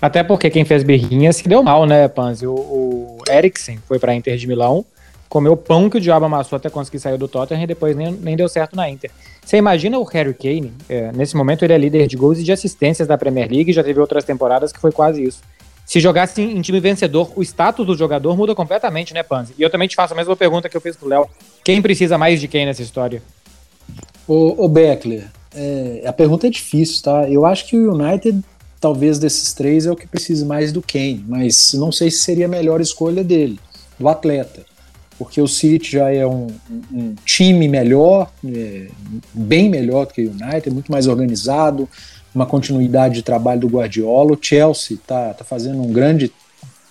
Até 0.00 0.22
porque 0.22 0.50
quem 0.50 0.64
fez 0.64 0.82
birrinha 0.82 1.32
se 1.32 1.46
deu 1.48 1.62
mal, 1.62 1.86
né, 1.86 2.08
Panzi? 2.08 2.46
O, 2.46 2.54
o 2.54 3.18
Eriksen 3.28 3.78
foi 3.86 3.98
para 3.98 4.14
Inter 4.14 4.36
de 4.36 4.46
Milão 4.46 4.84
comeu 5.28 5.56
pão 5.56 5.90
que 5.90 5.98
o 5.98 6.00
diabo 6.00 6.24
amassou 6.24 6.56
até 6.56 6.70
conseguir 6.70 6.98
sair 6.98 7.18
do 7.18 7.28
Tottenham 7.28 7.62
e 7.62 7.66
depois 7.66 7.96
nem, 7.96 8.12
nem 8.12 8.36
deu 8.36 8.48
certo 8.48 8.76
na 8.76 8.88
Inter. 8.88 9.10
Você 9.44 9.56
imagina 9.56 9.98
o 9.98 10.04
Harry 10.04 10.34
Kane, 10.34 10.72
é, 10.88 11.12
nesse 11.12 11.36
momento 11.36 11.64
ele 11.64 11.72
é 11.72 11.78
líder 11.78 12.06
de 12.06 12.16
gols 12.16 12.38
e 12.38 12.42
de 12.42 12.52
assistências 12.52 13.06
da 13.06 13.18
Premier 13.18 13.50
League, 13.50 13.72
já 13.72 13.82
teve 13.82 14.00
outras 14.00 14.24
temporadas 14.24 14.72
que 14.72 14.80
foi 14.80 14.92
quase 14.92 15.22
isso. 15.22 15.42
Se 15.86 16.00
jogasse 16.00 16.42
em 16.42 16.60
time 16.60 16.80
vencedor, 16.80 17.32
o 17.36 17.42
status 17.42 17.86
do 17.86 17.96
jogador 17.96 18.36
muda 18.36 18.56
completamente, 18.56 19.14
né, 19.14 19.22
Panzi? 19.22 19.54
E 19.56 19.62
eu 19.62 19.70
também 19.70 19.86
te 19.86 19.94
faço 19.94 20.12
a 20.12 20.16
mesma 20.16 20.34
pergunta 20.34 20.68
que 20.68 20.76
eu 20.76 20.80
fiz 20.80 20.96
pro 20.96 21.08
Léo. 21.08 21.28
Quem 21.62 21.80
precisa 21.80 22.18
mais 22.18 22.40
de 22.40 22.48
quem 22.48 22.66
nessa 22.66 22.82
história? 22.82 23.22
O, 24.26 24.64
o 24.64 24.68
Beckler, 24.68 25.30
é, 25.54 26.02
a 26.04 26.12
pergunta 26.12 26.48
é 26.48 26.50
difícil, 26.50 27.04
tá? 27.04 27.30
Eu 27.30 27.46
acho 27.46 27.68
que 27.68 27.76
o 27.76 27.94
United, 27.94 28.42
talvez 28.80 29.20
desses 29.20 29.54
três, 29.54 29.86
é 29.86 29.92
o 29.92 29.94
que 29.94 30.08
precisa 30.08 30.44
mais 30.44 30.72
do 30.72 30.82
Kane, 30.82 31.24
mas 31.28 31.72
não 31.74 31.92
sei 31.92 32.10
se 32.10 32.18
seria 32.18 32.46
a 32.46 32.48
melhor 32.48 32.80
escolha 32.80 33.22
dele, 33.22 33.60
do 33.96 34.08
atleta 34.08 34.66
porque 35.18 35.40
o 35.40 35.48
City 35.48 35.92
já 35.92 36.12
é 36.12 36.26
um, 36.26 36.48
um 36.92 37.14
time 37.24 37.68
melhor, 37.68 38.30
é, 38.46 38.88
bem 39.32 39.68
melhor 39.68 40.06
do 40.06 40.12
que 40.12 40.26
o 40.26 40.30
United, 40.30 40.70
muito 40.70 40.92
mais 40.92 41.06
organizado, 41.06 41.88
uma 42.36 42.44
continuidade 42.44 43.14
de 43.14 43.22
trabalho 43.22 43.62
do 43.62 43.66
Guardiola. 43.66 44.34
O 44.34 44.38
Chelsea 44.40 44.96
está 44.96 45.32
tá 45.32 45.42
fazendo 45.42 45.80
um 45.80 45.90
grande 45.90 46.30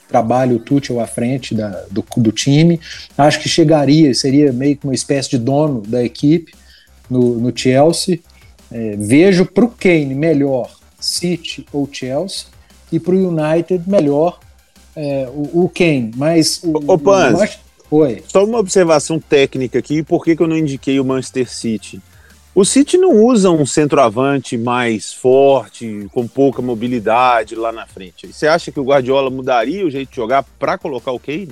trabalho, 0.09 0.55
o 0.55 0.59
Tuchel 0.59 0.99
à 0.99 1.05
frente 1.05 1.53
da, 1.53 1.85
do, 1.91 2.03
do 2.17 2.31
time. 2.31 2.81
Acho 3.15 3.39
que 3.39 3.47
chegaria, 3.47 4.11
seria 4.15 4.51
meio 4.51 4.75
que 4.75 4.85
uma 4.85 4.93
espécie 4.93 5.29
de 5.29 5.37
dono 5.37 5.81
da 5.81 6.03
equipe 6.03 6.51
no, 7.07 7.35
no 7.35 7.55
Chelsea. 7.55 8.19
É, 8.71 8.95
vejo 8.97 9.45
para 9.45 9.63
o 9.63 9.69
Kane 9.69 10.15
melhor 10.15 10.71
City 10.99 11.63
ou 11.71 11.87
Chelsea 11.91 12.47
e 12.91 12.99
para 12.99 13.13
o 13.13 13.29
United 13.29 13.87
melhor 13.87 14.39
é, 14.95 15.29
o, 15.31 15.65
o 15.65 15.69
Kane. 15.69 16.11
Mas 16.15 16.59
o, 16.63 16.69
o, 16.69 16.95
o, 16.95 17.97
Oi. 17.97 18.23
Só 18.27 18.43
uma 18.43 18.57
observação 18.57 19.19
técnica 19.19 19.77
aqui, 19.77 20.01
por 20.01 20.23
que, 20.23 20.35
que 20.35 20.41
eu 20.41 20.47
não 20.47 20.57
indiquei 20.57 20.99
o 20.99 21.05
Manchester 21.05 21.47
City? 21.47 22.01
O 22.55 22.63
City 22.63 22.97
não 22.97 23.11
usa 23.11 23.51
um 23.51 23.65
centroavante 23.65 24.57
mais 24.57 25.11
forte, 25.11 26.07
com 26.13 26.25
pouca 26.25 26.61
mobilidade 26.61 27.53
lá 27.53 27.69
na 27.69 27.85
frente. 27.85 28.31
Você 28.31 28.47
acha 28.47 28.71
que 28.71 28.79
o 28.79 28.85
Guardiola 28.85 29.29
mudaria 29.29 29.85
o 29.85 29.91
jeito 29.91 30.11
de 30.11 30.15
jogar 30.15 30.41
para 30.57 30.77
colocar 30.77 31.11
o 31.11 31.19
Kane? 31.19 31.51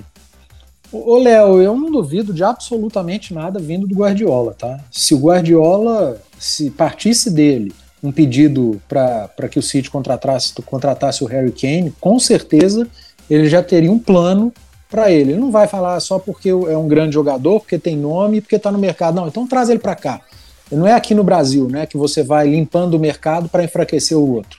Ô, 0.90 1.18
Léo, 1.18 1.60
eu 1.60 1.76
não 1.76 1.90
duvido 1.90 2.32
de 2.32 2.42
absolutamente 2.42 3.34
nada 3.34 3.60
vindo 3.60 3.86
do 3.86 3.94
Guardiola, 3.94 4.54
tá? 4.54 4.80
Se 4.90 5.14
o 5.14 5.18
Guardiola, 5.18 6.18
se 6.38 6.70
partisse 6.70 7.30
dele 7.30 7.70
um 8.02 8.10
pedido 8.10 8.80
para 8.88 9.48
que 9.50 9.58
o 9.58 9.62
City 9.62 9.90
contratasse, 9.90 10.54
contratasse 10.62 11.22
o 11.22 11.26
Harry 11.26 11.52
Kane, 11.52 11.92
com 12.00 12.18
certeza 12.18 12.88
ele 13.28 13.46
já 13.46 13.62
teria 13.62 13.92
um 13.92 13.98
plano 13.98 14.50
para 14.88 15.10
ele. 15.10 15.32
Ele 15.32 15.40
não 15.40 15.50
vai 15.50 15.66
falar 15.66 16.00
só 16.00 16.18
porque 16.18 16.48
é 16.48 16.78
um 16.78 16.88
grande 16.88 17.12
jogador, 17.12 17.60
porque 17.60 17.78
tem 17.78 17.94
nome, 17.94 18.40
porque 18.40 18.56
está 18.56 18.72
no 18.72 18.78
mercado. 18.78 19.16
Não, 19.16 19.28
então 19.28 19.46
traz 19.46 19.68
ele 19.68 19.80
para 19.80 19.94
cá. 19.94 20.22
Não 20.70 20.86
é 20.86 20.92
aqui 20.92 21.14
no 21.14 21.22
Brasil, 21.22 21.68
né, 21.68 21.86
que 21.86 21.96
você 21.96 22.22
vai 22.22 22.48
limpando 22.48 22.94
o 22.94 22.98
mercado 22.98 23.48
para 23.48 23.64
enfraquecer 23.64 24.16
o 24.16 24.34
outro. 24.34 24.58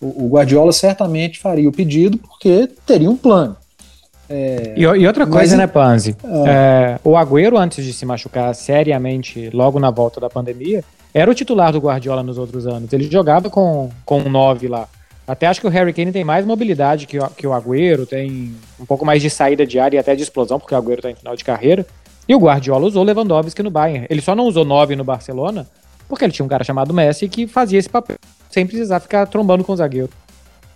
O, 0.00 0.24
o, 0.24 0.28
Guardiola 0.28 0.72
certamente 0.72 1.38
faria 1.38 1.68
o 1.68 1.72
pedido 1.72 2.18
porque 2.18 2.68
teria 2.84 3.10
um 3.10 3.16
plano. 3.16 3.56
É, 4.28 4.74
e, 4.76 4.82
e, 4.82 5.06
outra 5.06 5.26
coisa, 5.26 5.56
mas, 5.56 5.58
né, 5.58 5.66
Panzi? 5.66 6.16
É, 6.24 6.48
é, 6.48 6.98
o 7.04 7.16
Agüero, 7.16 7.56
antes 7.56 7.84
de 7.84 7.92
se 7.92 8.04
machucar 8.04 8.54
seriamente, 8.54 9.50
logo 9.52 9.78
na 9.78 9.90
volta 9.90 10.20
da 10.20 10.28
pandemia, 10.28 10.82
era 11.12 11.30
o 11.30 11.34
titular 11.34 11.72
do 11.72 11.78
Guardiola 11.78 12.22
nos 12.22 12.38
outros 12.38 12.66
anos. 12.66 12.92
Ele 12.92 13.08
jogava 13.10 13.48
com, 13.48 13.90
com 14.04 14.20
um 14.20 14.28
9 14.28 14.66
lá. 14.68 14.88
Até 15.26 15.46
acho 15.46 15.60
que 15.60 15.66
o 15.66 15.70
Harry 15.70 15.92
Kane 15.92 16.12
tem 16.12 16.24
mais 16.24 16.44
mobilidade 16.44 17.06
que 17.06 17.18
o, 17.18 17.26
que 17.28 17.46
o 17.46 17.52
Agüero, 17.52 18.04
tem 18.04 18.54
um 18.78 18.84
pouco 18.84 19.06
mais 19.06 19.22
de 19.22 19.30
saída 19.30 19.66
de 19.66 19.78
área 19.78 19.96
e 19.96 20.00
até 20.00 20.14
de 20.14 20.22
explosão, 20.22 20.58
porque 20.58 20.74
o 20.74 20.78
Agüero 20.78 20.98
está 20.98 21.10
em 21.10 21.14
final 21.14 21.34
de 21.34 21.44
carreira. 21.44 21.86
E 22.28 22.34
o 22.34 22.38
Guardiola 22.38 22.86
usou 22.86 23.02
Lewandowski 23.02 23.62
no 23.62 23.70
Bayern. 23.70 24.06
Ele 24.08 24.20
só 24.20 24.34
não 24.34 24.44
usou 24.44 24.64
9 24.64 24.96
no 24.96 25.04
Barcelona, 25.04 25.66
porque 26.08 26.24
ele 26.24 26.32
tinha 26.32 26.44
um 26.44 26.48
cara 26.48 26.64
chamado 26.64 26.94
Messi 26.94 27.28
que 27.28 27.46
fazia 27.46 27.78
esse 27.78 27.88
papel, 27.88 28.16
sem 28.50 28.66
precisar 28.66 29.00
ficar 29.00 29.26
trombando 29.26 29.64
com 29.64 29.72
o 29.72 29.76
zagueiro. 29.76 30.10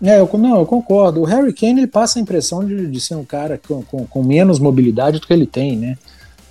É, 0.03 0.21
eu, 0.21 0.31
não, 0.35 0.59
eu 0.59 0.67
concordo. 0.67 1.21
O 1.21 1.25
Harry 1.25 1.53
Kane 1.53 1.81
ele 1.81 1.87
passa 1.87 2.19
a 2.19 2.23
impressão 2.23 2.65
de, 2.65 2.87
de 2.87 3.01
ser 3.01 3.17
um 3.17 3.25
cara 3.25 3.61
com, 3.67 3.83
com, 3.83 4.07
com 4.07 4.23
menos 4.23 4.59
mobilidade 4.59 5.19
do 5.19 5.27
que 5.27 5.33
ele 5.33 5.47
tem, 5.47 5.77
né? 5.77 5.99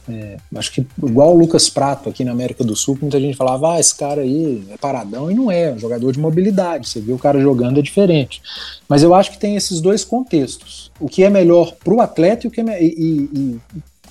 É, 0.10 0.38
acho 0.56 0.72
que 0.72 0.88
igual 1.04 1.34
o 1.34 1.38
Lucas 1.38 1.70
Prato 1.70 2.08
aqui 2.08 2.24
na 2.24 2.32
América 2.32 2.63
do 2.63 2.77
Sul, 2.77 2.98
muita 3.01 3.20
gente 3.20 3.36
falava, 3.36 3.74
ah, 3.74 3.80
esse 3.80 3.96
cara 3.96 4.22
aí 4.22 4.66
é 4.70 4.77
paradão, 4.77 5.30
e 5.30 5.36
não 5.36 5.51
é, 5.51 5.63
é 5.63 5.74
um 5.74 5.80
jogador 5.80 6.13
de 6.13 6.20
mobilidade, 6.20 6.88
você 6.88 7.01
vê 7.01 7.12
o 7.12 7.20
cara 7.20 7.42
jogando 7.42 7.80
é 7.80 7.82
diferente. 7.82 8.42
Mas 8.88 9.04
eu 9.04 9.13
acho 9.13 9.32
que 9.32 9.38
tem 9.38 9.58
esses 9.58 9.82
dois 9.82 10.06
contextos. 10.06 10.92
O 10.98 11.10
que 11.10 11.24
é 11.24 11.30
melhor 11.30 11.74
para 11.74 11.94
o 11.94 12.00
atleta 12.00 12.46
e, 12.46 12.48
o 12.48 12.51
que 12.51 12.62
é, 12.62 12.82
e, 12.82 12.88
e, 12.88 13.39
e 13.39 13.60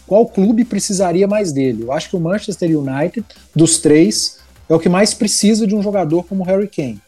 qual 0.06 0.26
clube 0.26 0.64
precisaria 0.64 1.26
mais 1.26 1.52
dele. 1.52 1.82
Eu 1.82 1.92
acho 1.92 2.10
que 2.10 2.16
o 2.16 2.20
Manchester 2.20 2.78
United, 2.78 3.24
dos 3.54 3.78
três, 3.78 4.38
é 4.68 4.74
o 4.74 4.78
que 4.78 4.88
mais 4.88 5.12
precisa 5.14 5.66
de 5.66 5.74
um 5.74 5.82
jogador 5.82 6.24
como 6.24 6.44
Harry 6.44 6.68
Kane. 6.68 7.00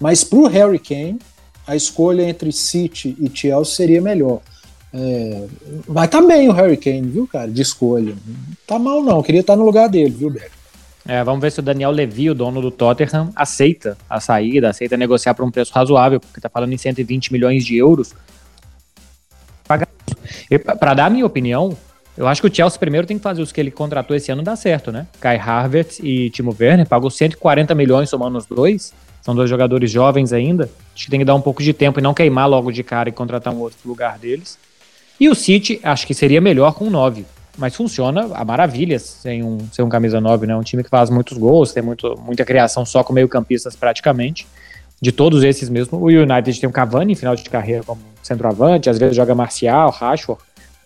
Mas 0.00 0.24
para 0.24 0.38
o 0.38 0.46
Harry 0.46 0.78
Kane, 0.78 1.18
a 1.66 1.76
escolha 1.76 2.22
entre 2.22 2.50
City 2.52 3.16
e 3.20 3.30
Chelsea 3.32 3.74
seria 3.74 4.00
melhor. 4.00 4.40
É, 4.92 5.46
vai 5.88 6.06
tá 6.06 6.20
bem 6.20 6.48
o 6.48 6.52
Harry 6.52 6.76
Kane, 6.76 7.02
viu, 7.02 7.26
cara, 7.26 7.50
de 7.50 7.62
escolha. 7.62 8.14
Tá 8.66 8.78
mal 8.78 9.02
não, 9.02 9.22
queria 9.22 9.40
estar 9.40 9.56
no 9.56 9.64
lugar 9.64 9.88
dele, 9.88 10.10
viu, 10.10 10.30
Beck? 10.30 10.50
É, 11.06 11.24
vamos 11.24 11.40
ver 11.40 11.50
se 11.50 11.58
o 11.58 11.62
Daniel 11.62 11.90
Levy, 11.90 12.30
o 12.30 12.34
dono 12.34 12.60
do 12.60 12.70
Tottenham, 12.70 13.32
aceita 13.34 13.96
a 14.08 14.20
saída, 14.20 14.70
aceita 14.70 14.96
negociar 14.96 15.34
por 15.34 15.44
um 15.44 15.50
preço 15.50 15.72
razoável, 15.72 16.20
porque 16.20 16.40
tá 16.40 16.48
falando 16.48 16.72
em 16.72 16.78
120 16.78 17.32
milhões 17.32 17.64
de 17.64 17.76
euros. 17.76 18.14
Para 19.66 20.94
dar 20.94 21.06
a 21.06 21.10
minha 21.10 21.26
opinião, 21.26 21.76
eu 22.16 22.26
acho 22.28 22.42
que 22.42 22.48
o 22.48 22.54
Chelsea 22.54 22.78
primeiro 22.78 23.06
tem 23.06 23.16
que 23.16 23.22
fazer 23.22 23.40
os 23.40 23.52
que 23.52 23.60
ele 23.60 23.70
contratou 23.70 24.14
esse 24.14 24.30
ano 24.30 24.42
dar 24.42 24.56
certo, 24.56 24.92
né? 24.92 25.06
Kai 25.18 25.36
Harvard 25.36 25.96
e 26.02 26.28
Timo 26.30 26.54
Werner 26.58 26.86
pagou 26.86 27.10
140 27.10 27.74
milhões 27.74 28.10
somando 28.10 28.36
os 28.36 28.46
dois. 28.46 28.92
São 29.22 29.34
dois 29.34 29.48
jogadores 29.48 29.90
jovens 29.90 30.32
ainda. 30.32 30.68
Acho 30.94 31.04
que 31.04 31.10
tem 31.10 31.20
que 31.20 31.24
dar 31.24 31.34
um 31.34 31.40
pouco 31.40 31.62
de 31.62 31.72
tempo 31.72 32.00
e 32.00 32.02
não 32.02 32.12
queimar 32.12 32.48
logo 32.48 32.70
de 32.70 32.82
cara 32.82 33.08
e 33.08 33.12
contratar 33.12 33.54
um 33.54 33.60
outro 33.60 33.78
lugar 33.86 34.18
deles. 34.18 34.58
E 35.18 35.28
o 35.28 35.34
City, 35.34 35.80
acho 35.82 36.06
que 36.06 36.12
seria 36.12 36.40
melhor 36.40 36.74
com 36.74 36.90
9. 36.90 37.24
Mas 37.56 37.76
funciona 37.76 38.28
a 38.34 38.44
maravilha 38.44 38.98
sem 38.98 39.42
um, 39.42 39.58
sem 39.70 39.84
um 39.84 39.88
camisa 39.88 40.20
9, 40.20 40.46
né? 40.46 40.56
Um 40.56 40.62
time 40.62 40.82
que 40.82 40.90
faz 40.90 41.08
muitos 41.08 41.38
gols, 41.38 41.72
tem 41.72 41.82
muito, 41.82 42.18
muita 42.18 42.44
criação 42.44 42.84
só 42.84 43.04
com 43.04 43.12
meio-campistas 43.12 43.76
praticamente. 43.76 44.46
De 45.00 45.12
todos 45.12 45.42
esses 45.44 45.68
mesmo. 45.68 45.98
O 45.98 46.06
United 46.06 46.60
tem 46.60 46.68
o 46.68 46.72
Cavani 46.72 47.12
em 47.12 47.16
final 47.16 47.34
de 47.36 47.48
carreira 47.48 47.82
como 47.84 48.00
centroavante, 48.22 48.90
às 48.90 48.98
vezes 48.98 49.16
joga 49.16 49.34
Marcial, 49.34 49.90
Rashford. 49.90 50.40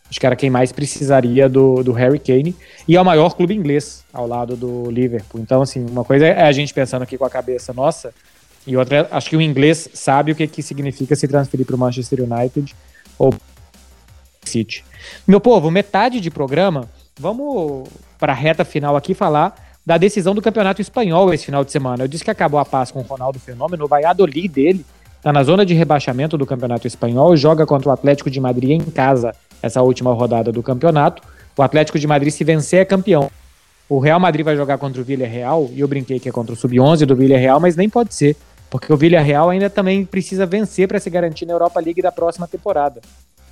Acho 0.09 0.21
que 0.21 0.27
era 0.27 0.37
quem 0.37 0.49
mais 0.49 0.71
precisaria 0.71 1.49
do, 1.49 1.83
do 1.83 1.93
Harry 1.93 2.19
Kane. 2.19 2.55
E 2.87 2.97
é 2.97 3.01
o 3.01 3.05
maior 3.05 3.35
clube 3.35 3.55
inglês 3.55 4.05
ao 4.13 4.27
lado 4.27 4.57
do 4.57 4.91
Liverpool. 4.91 5.41
Então, 5.41 5.63
assim, 5.63 5.85
uma 5.91 6.05
coisa 6.05 6.27
é 6.27 6.43
a 6.43 6.53
gente 6.53 6.73
pensando 6.73 7.03
aqui 7.03 7.19
com 7.19 7.25
a 7.25 7.31
cabeça 7.31 7.73
nossa, 7.73 8.13
e 8.67 8.77
outra, 8.77 9.07
acho 9.13 9.31
que 9.31 9.37
o 9.37 9.41
inglês 9.41 9.89
sabe 9.95 10.33
o 10.33 10.35
que, 10.35 10.47
que 10.47 10.63
significa 10.63 11.15
se 11.15 11.29
transferir 11.29 11.65
para 11.65 11.77
o 11.77 11.79
Manchester 11.79 12.21
United 12.21 12.75
ou 13.17 13.33
City. 14.45 14.85
Meu 15.27 15.41
povo, 15.41 15.71
metade 15.71 16.21
de 16.21 16.31
programa, 16.31 16.89
vamos 17.19 17.89
para 18.19 18.33
a 18.33 18.35
reta 18.35 18.65
final 18.65 18.97
aqui 18.97 19.15
falar 19.15 19.55
da 19.85 19.97
decisão 19.97 20.35
do 20.35 20.43
Campeonato 20.43 20.83
Espanhol 20.83 21.33
esse 21.33 21.45
final 21.45 21.65
de 21.65 21.71
semana. 21.71 22.03
Eu 22.03 22.09
disse 22.09 22.25
que 22.25 22.31
acabou 22.31 22.59
a 22.59 22.65
paz 22.65 22.91
com 22.91 22.99
o 22.99 23.03
Ronaldo 23.03 23.39
Fenômeno, 23.39 23.85
o 23.85 23.89
Valladolid 23.89 24.49
dele 24.49 24.85
está 25.17 25.33
na 25.33 25.43
zona 25.43 25.67
de 25.67 25.75
rebaixamento 25.75 26.39
do 26.39 26.47
Campeonato 26.47 26.87
Espanhol, 26.87 27.37
joga 27.37 27.67
contra 27.67 27.89
o 27.89 27.93
Atlético 27.93 28.31
de 28.31 28.41
Madrid 28.41 28.71
em 28.71 28.81
casa 28.81 29.35
essa 29.63 29.83
última 29.83 30.13
rodada 30.13 30.53
do 30.53 30.63
campeonato. 30.63 31.23
O 31.57 31.63
Atlético 31.63 31.99
de 31.99 32.07
Madrid, 32.07 32.33
se 32.33 32.45
vencer, 32.45 32.81
é 32.81 32.85
campeão. 32.85 33.31
O 33.89 33.99
Real 33.99 34.19
Madrid 34.19 34.45
vai 34.45 34.57
jogar 34.57 34.79
contra 34.79 35.01
o 35.01 35.05
Villarreal, 35.05 35.71
e 35.73 35.81
eu 35.81 35.89
brinquei 35.89 36.19
que 36.19 36.29
é 36.29 36.33
contra 36.33 36.53
o 36.53 36.57
Sub-11 36.57 37.07
do 37.07 37.15
Villarreal, 37.15 37.61
mas 37.61 37.77
nem 37.77 37.89
pode 37.89 38.15
ser, 38.15 38.37
porque 38.69 38.93
o 38.93 38.97
Villarreal 38.97 39.49
ainda 39.49 39.71
também 39.71 40.05
precisa 40.05 40.45
vencer 40.45 40.89
para 40.89 40.99
se 40.99 41.09
garantir 41.09 41.47
na 41.47 41.53
Europa 41.53 41.81
League 41.81 42.03
da 42.03 42.11
próxima 42.11 42.49
temporada. 42.49 43.01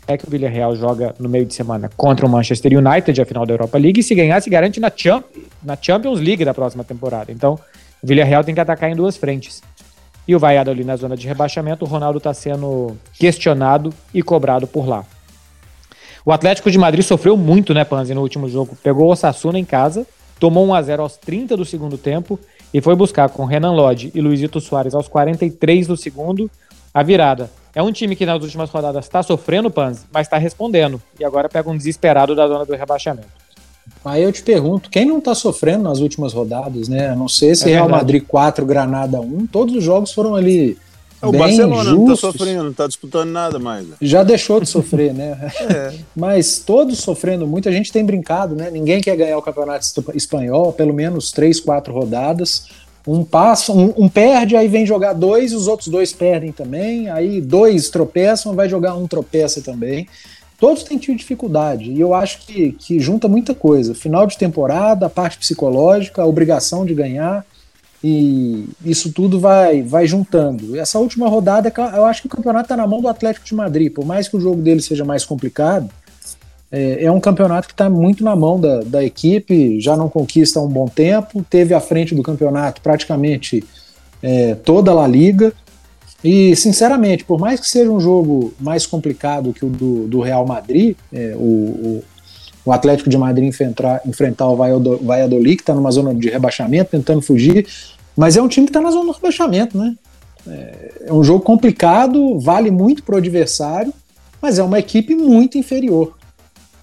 É 0.07 0.19
que 0.19 0.27
o 0.27 0.31
Villarreal 0.31 0.77
joga 0.77 1.15
no 1.19 1.29
meio 1.29 1.47
de 1.47 1.55
semana 1.55 1.89
contra 1.97 2.27
o 2.27 2.29
Manchester 2.29 2.77
United, 2.77 3.23
a 3.23 3.25
final 3.25 3.47
da 3.47 3.55
Europa 3.55 3.79
League, 3.79 4.01
e 4.01 4.03
se 4.03 4.15
ganhar, 4.15 4.41
se 4.43 4.51
garante 4.51 4.81
na, 4.81 4.93
Champ 4.95 5.25
na 5.63 5.79
Champions 5.81 6.21
League 6.21 6.45
da 6.45 6.53
próxima 6.53 6.85
temporada. 6.85 7.33
Então, 7.33 7.59
o 8.03 8.07
Villarreal 8.07 8.45
tem 8.45 8.55
que 8.55 8.61
atacar 8.61 8.91
em 8.91 8.97
duas 8.97 9.17
frentes. 9.17 9.63
E 10.27 10.35
o 10.35 10.39
Valladolid 10.39 10.85
na 10.85 10.97
zona 10.97 11.17
de 11.17 11.27
rebaixamento, 11.27 11.85
o 11.85 11.89
Ronaldo 11.89 12.19
está 12.19 12.33
sendo 12.33 12.97
questionado 13.13 13.93
e 14.13 14.23
cobrado 14.23 14.67
por 14.67 14.89
lá. 14.89 15.05
O 16.25 16.33
Atlético 16.33 16.71
de 16.71 16.79
Madrid 16.79 17.05
sofreu 17.05 17.37
muito, 17.37 17.75
né, 17.75 17.85
Panzi, 17.85 18.15
no 18.15 18.23
último 18.23 18.49
jogo. 18.49 18.77
Pegou 18.83 19.09
o 19.09 19.11
Osasuna 19.11 19.59
em 19.59 19.65
casa, 19.65 20.07
tomou 20.41 20.67
1 20.67 20.75
a 20.75 20.83
0 20.83 21.03
aos 21.03 21.17
30 21.19 21.57
do 21.57 21.65
segundo 21.65 21.99
tempo 21.99 22.41
e 22.73 22.81
foi 22.81 22.97
buscar 22.97 23.29
com 23.29 23.45
Renan 23.45 23.73
Lodge 23.73 24.11
e 24.15 24.21
Luizito 24.21 24.61
Soares 24.61 24.95
aos 24.95 25.07
43 25.07 25.87
do 25.87 25.97
segundo 25.97 26.51
a 26.95 27.03
virada. 27.03 27.51
É 27.75 27.83
um 27.83 27.93
time 27.93 28.17
que 28.17 28.25
nas 28.25 28.41
últimas 28.43 28.71
rodadas 28.71 29.05
está 29.05 29.23
sofrendo, 29.23 29.71
Panzi, 29.71 30.07
mas 30.13 30.27
está 30.27 30.39
respondendo. 30.39 31.03
E 31.19 31.25
agora 31.25 31.49
pega 31.49 31.69
um 31.69 31.77
desesperado 31.77 32.35
da 32.35 32.47
zona 32.47 32.65
do 32.65 32.75
rebaixamento. 32.75 33.44
Aí 34.05 34.23
eu 34.23 34.33
te 34.33 34.43
pergunto, 34.43 34.91
quem 34.91 35.07
não 35.07 35.19
está 35.19 35.35
sofrendo 35.35 35.85
nas 35.85 36.01
últimas 36.01 36.33
rodadas, 36.33 36.89
né? 36.89 37.11
A 37.11 37.17
não 37.17 37.29
ser 37.29 37.55
se 37.57 37.71
é 37.71 37.75
Real 37.75 37.89
Madrid 37.89 38.23
4, 38.27 38.65
Granada 38.67 39.21
1, 39.21 39.47
todos 39.47 39.75
os 39.75 39.83
jogos 39.83 40.13
foram 40.13 40.35
ali 40.35 40.77
o 41.23 41.31
Bem 41.31 41.41
Barcelona 41.41 41.85
justos. 41.85 41.99
não 41.99 42.15
está 42.15 42.33
sofrendo, 42.33 42.63
não 42.65 42.71
está 42.71 42.87
disputando 42.87 43.31
nada 43.31 43.59
mais. 43.59 43.87
Né? 43.87 43.97
Já 44.01 44.23
deixou 44.23 44.61
de 44.61 44.69
sofrer, 44.69 45.15
né? 45.15 45.51
é. 45.71 45.95
Mas 46.15 46.59
todos 46.59 46.99
sofrendo 46.99 47.47
muito, 47.47 47.69
a 47.69 47.73
gente 47.73 47.93
tem 47.93 48.05
brincado, 48.05 48.55
né? 48.55 48.71
Ninguém 48.71 49.01
quer 49.01 49.17
ganhar 49.17 49.39
o 49.39 49.43
campeonato 49.43 49.87
espanhol, 50.15 50.73
pelo 50.73 50.93
menos 50.93 51.33
três, 51.33 51.61
quatro 51.61 51.93
rodadas. 51.93 52.67
Um 53.07 53.23
passa, 53.23 53.71
um, 53.71 53.93
um, 53.99 54.09
perde, 54.09 54.57
aí 54.57 54.67
vem 54.67 54.87
jogar 54.87 55.13
dois, 55.13 55.53
os 55.53 55.67
outros 55.67 55.89
dois 55.89 56.13
perdem 56.13 56.53
também. 56.53 57.11
Aí 57.11 57.41
dois 57.41 57.91
tropeçam, 57.91 58.55
vai 58.55 58.69
jogar 58.69 58.95
um 58.95 59.07
tropeça 59.07 59.61
também. 59.61 60.09
Todos 60.65 60.83
têm 60.83 60.97
tido 60.97 61.19
dificuldade, 61.19 61.91
e 61.91 62.01
eu 62.01 62.15
acho 62.15 62.47
que, 62.47 62.73
que 62.73 62.99
junta 62.99 63.29
muita 63.29 63.55
coisa. 63.55 63.95
Final 63.95 64.27
de 64.27 64.39
temporada, 64.39 65.05
a 65.05 65.11
parte 65.11 65.37
psicológica, 65.37 66.23
a 66.23 66.27
obrigação 66.27 66.87
de 66.87 66.95
ganhar 66.95 67.45
e 68.03 68.65
isso 68.83 69.13
tudo 69.13 69.39
vai, 69.39 69.83
vai 69.83 70.07
juntando. 70.07 70.75
Essa 70.75 70.99
última 70.99 71.29
rodada, 71.29 71.71
eu 71.95 72.07
acho 72.07 72.23
que 72.23 72.29
o 72.29 72.31
campeonato 72.31 72.65
está 72.65 72.79
na 72.79 72.87
mão 72.87 73.03
do 73.03 73.09
Atlético 73.09 73.45
de 73.45 73.55
Madrid. 73.55 73.93
Por 73.93 74.07
mais 74.07 74.27
que 74.27 74.39
o 74.39 74.41
jogo 74.41 74.63
dele 74.63 74.81
seja 74.81 75.05
mais 75.05 75.23
complicado, 75.23 75.91
é, 76.73 77.05
é 77.05 77.13
um 77.13 77.21
campeonato 77.21 77.69
que 77.69 77.75
está 77.75 77.91
muito 77.91 78.25
na 78.25 78.35
mão 78.35 78.59
da, 78.59 78.81
da 78.85 79.05
equipe, 79.05 79.79
já 79.83 79.95
não 79.95 80.09
conquista 80.09 80.61
há 80.61 80.63
um 80.63 80.69
bom 80.69 80.89
tempo, 80.89 81.45
teve 81.51 81.75
à 81.75 81.81
frente 81.81 82.15
do 82.15 82.23
campeonato 82.23 82.81
praticamente 82.81 83.63
é, 84.23 84.55
toda 84.55 84.93
a 84.93 84.95
La 84.95 85.07
Liga. 85.07 85.53
E, 86.25 86.57
sinceramente, 86.57 87.23
por 87.23 87.39
mais 87.39 87.61
que 87.61 87.69
seja 87.69 87.91
um 87.91 88.01
jogo 88.01 88.55
mais 88.59 88.87
complicado 88.87 89.53
que 89.53 89.65
o 89.65 89.69
do, 89.69 90.09
do 90.09 90.21
Real 90.21 90.47
Madrid, 90.47 90.97
é, 91.13 91.35
o, 91.37 91.39
o, 91.39 92.05
o, 92.65 92.73
Atlético 92.73 93.11
de 93.11 93.19
Madrid 93.19 93.47
enfrentar, 93.47 94.01
enfrentar 94.07 94.49
o 94.49 94.57
Valladolid, 94.57 95.57
que 95.57 95.63
está 95.63 95.75
numa 95.75 95.91
zona 95.91 96.15
de 96.15 96.31
rebaixamento, 96.31 96.91
tentando 96.91 97.21
fugir, 97.21 97.67
mas 98.17 98.39
é 98.39 98.43
um 98.43 98.49
time 98.49 98.67
que 98.67 98.71
está 98.71 98.81
na 98.81 98.91
zona 98.91 99.05
do 99.05 99.13
rebaixamento, 99.13 99.77
né? 99.77 99.95
É 100.47 101.13
um 101.13 101.23
jogo 101.23 101.45
complicado, 101.45 102.39
vale 102.39 102.71
muito 102.71 103.03
para 103.03 103.17
o 103.17 103.19
adversário, 103.19 103.93
mas 104.41 104.59
é 104.59 104.63
uma 104.63 104.79
equipe 104.79 105.15
muito 105.15 105.59
inferior. 105.59 106.15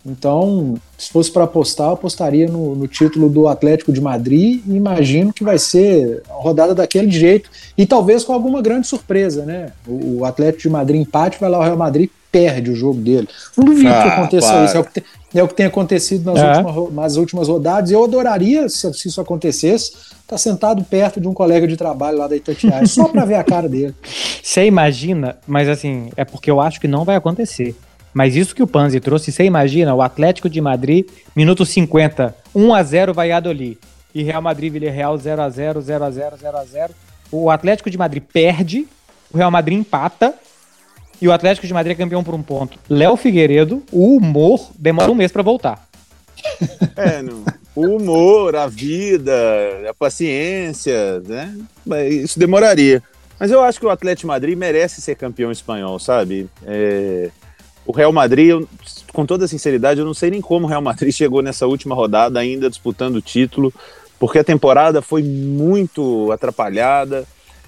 Então, 0.05 0.75
se 0.97 1.11
fosse 1.11 1.31
para 1.31 1.43
apostar, 1.43 1.87
eu 1.87 1.93
apostaria 1.93 2.47
no, 2.47 2.75
no, 2.75 2.87
título 2.87 3.29
do 3.29 3.47
Atlético 3.47 3.91
de 3.91 4.01
Madrid 4.01 4.61
e 4.65 4.75
imagino 4.75 5.31
que 5.31 5.43
vai 5.43 5.59
ser 5.59 6.23
a 6.29 6.33
rodada 6.33 6.73
daquele 6.73 7.11
jeito. 7.11 7.49
E 7.77 7.85
talvez 7.85 8.23
com 8.23 8.33
alguma 8.33 8.61
grande 8.61 8.87
surpresa, 8.87 9.45
né? 9.45 9.71
O, 9.87 10.19
o 10.19 10.25
Atlético 10.25 10.63
de 10.63 10.69
Madrid 10.69 11.01
empate, 11.01 11.39
vai 11.39 11.49
lá 11.49 11.59
o 11.59 11.63
Real 11.63 11.77
Madrid 11.77 12.09
perde 12.31 12.71
o 12.71 12.75
jogo 12.75 12.99
dele. 12.99 13.27
Não 13.57 13.65
duvido 13.65 13.89
ah, 13.89 14.01
que 14.01 14.07
aconteça 14.07 14.47
para. 14.47 14.65
isso. 14.65 14.77
É 14.77 14.79
o 14.79 14.83
que, 14.85 14.93
tem, 14.93 15.03
é 15.35 15.43
o 15.43 15.47
que 15.47 15.53
tem 15.53 15.65
acontecido 15.65 16.31
nas, 16.31 16.41
é. 16.41 16.47
últimas, 16.47 16.93
nas 16.93 17.15
últimas 17.17 17.47
rodadas. 17.47 17.91
Eu 17.91 18.03
adoraria, 18.03 18.69
se, 18.69 18.91
se 18.93 19.09
isso 19.09 19.19
acontecesse, 19.19 19.91
tá 20.25 20.37
sentado 20.37 20.83
perto 20.83 21.19
de 21.19 21.27
um 21.27 21.33
colega 21.33 21.67
de 21.67 21.75
trabalho 21.75 22.17
lá 22.17 22.27
da 22.27 22.35
Itatiaia, 22.35 22.85
só 22.87 23.07
para 23.09 23.25
ver 23.25 23.35
a 23.35 23.43
cara 23.43 23.67
dele. 23.67 23.93
Você 24.41 24.65
imagina, 24.65 25.37
mas 25.45 25.67
assim, 25.67 26.09
é 26.15 26.23
porque 26.23 26.49
eu 26.49 26.61
acho 26.61 26.79
que 26.79 26.87
não 26.87 27.03
vai 27.03 27.17
acontecer. 27.17 27.75
Mas 28.13 28.35
isso 28.35 28.55
que 28.55 28.63
o 28.63 28.67
Panzi 28.67 28.99
trouxe, 28.99 29.31
você 29.31 29.43
imagina, 29.43 29.93
o 29.93 30.01
Atlético 30.01 30.49
de 30.49 30.59
Madrid, 30.59 31.07
minuto 31.35 31.65
50, 31.65 32.35
1 32.53 32.73
a 32.73 32.83
0 32.83 33.13
Valladolid. 33.13 33.77
E 34.13 34.23
Real 34.23 34.41
Madrid 34.41 34.73
Villarreal 34.73 35.17
0 35.17 35.41
a 35.41 35.49
0 35.49 35.81
0 35.81 36.03
a 36.03 36.11
0 36.11 36.37
0 36.37 36.57
a 36.57 36.65
0 36.65 36.93
O 37.31 37.49
Atlético 37.49 37.89
de 37.89 37.97
Madrid 37.97 38.21
perde, 38.21 38.85
o 39.33 39.37
Real 39.37 39.49
Madrid 39.49 39.77
empata, 39.77 40.33
e 41.21 41.27
o 41.27 41.31
Atlético 41.31 41.65
de 41.65 41.73
Madrid 41.73 41.95
é 41.95 41.97
campeão 41.97 42.23
por 42.23 42.33
um 42.33 42.41
ponto. 42.41 42.77
Léo 42.89 43.15
Figueiredo, 43.15 43.83
o 43.91 44.17
humor 44.17 44.71
demora 44.77 45.11
um 45.11 45.15
mês 45.15 45.31
para 45.31 45.43
voltar. 45.43 45.87
É, 46.97 47.21
não 47.21 47.43
o 47.75 47.95
humor, 47.95 48.55
a 48.55 48.67
vida, 48.67 49.33
a 49.89 49.93
paciência, 49.93 51.21
né? 51.21 51.57
Isso 52.09 52.37
demoraria. 52.37 53.01
Mas 53.39 53.49
eu 53.49 53.63
acho 53.63 53.79
que 53.79 53.85
o 53.85 53.89
Atlético 53.89 54.27
Madrid 54.27 54.57
merece 54.57 55.01
ser 55.01 55.15
campeão 55.15 55.51
espanhol, 55.51 55.97
sabe? 55.97 56.49
É... 56.65 57.29
O 57.85 57.91
Real 57.91 58.11
Madrid, 58.11 58.49
eu, 58.49 58.67
com 59.11 59.25
toda 59.25 59.47
sinceridade, 59.47 59.99
eu 59.99 60.05
não 60.05 60.13
sei 60.13 60.31
nem 60.31 60.41
como 60.41 60.65
o 60.65 60.69
Real 60.69 60.81
Madrid 60.81 61.11
chegou 61.15 61.41
nessa 61.41 61.67
última 61.67 61.95
rodada 61.95 62.39
ainda 62.39 62.69
disputando 62.69 63.15
o 63.15 63.21
título, 63.21 63.73
porque 64.19 64.39
a 64.39 64.43
temporada 64.43 65.01
foi 65.01 65.23
muito 65.23 66.31
atrapalhada, 66.31 67.25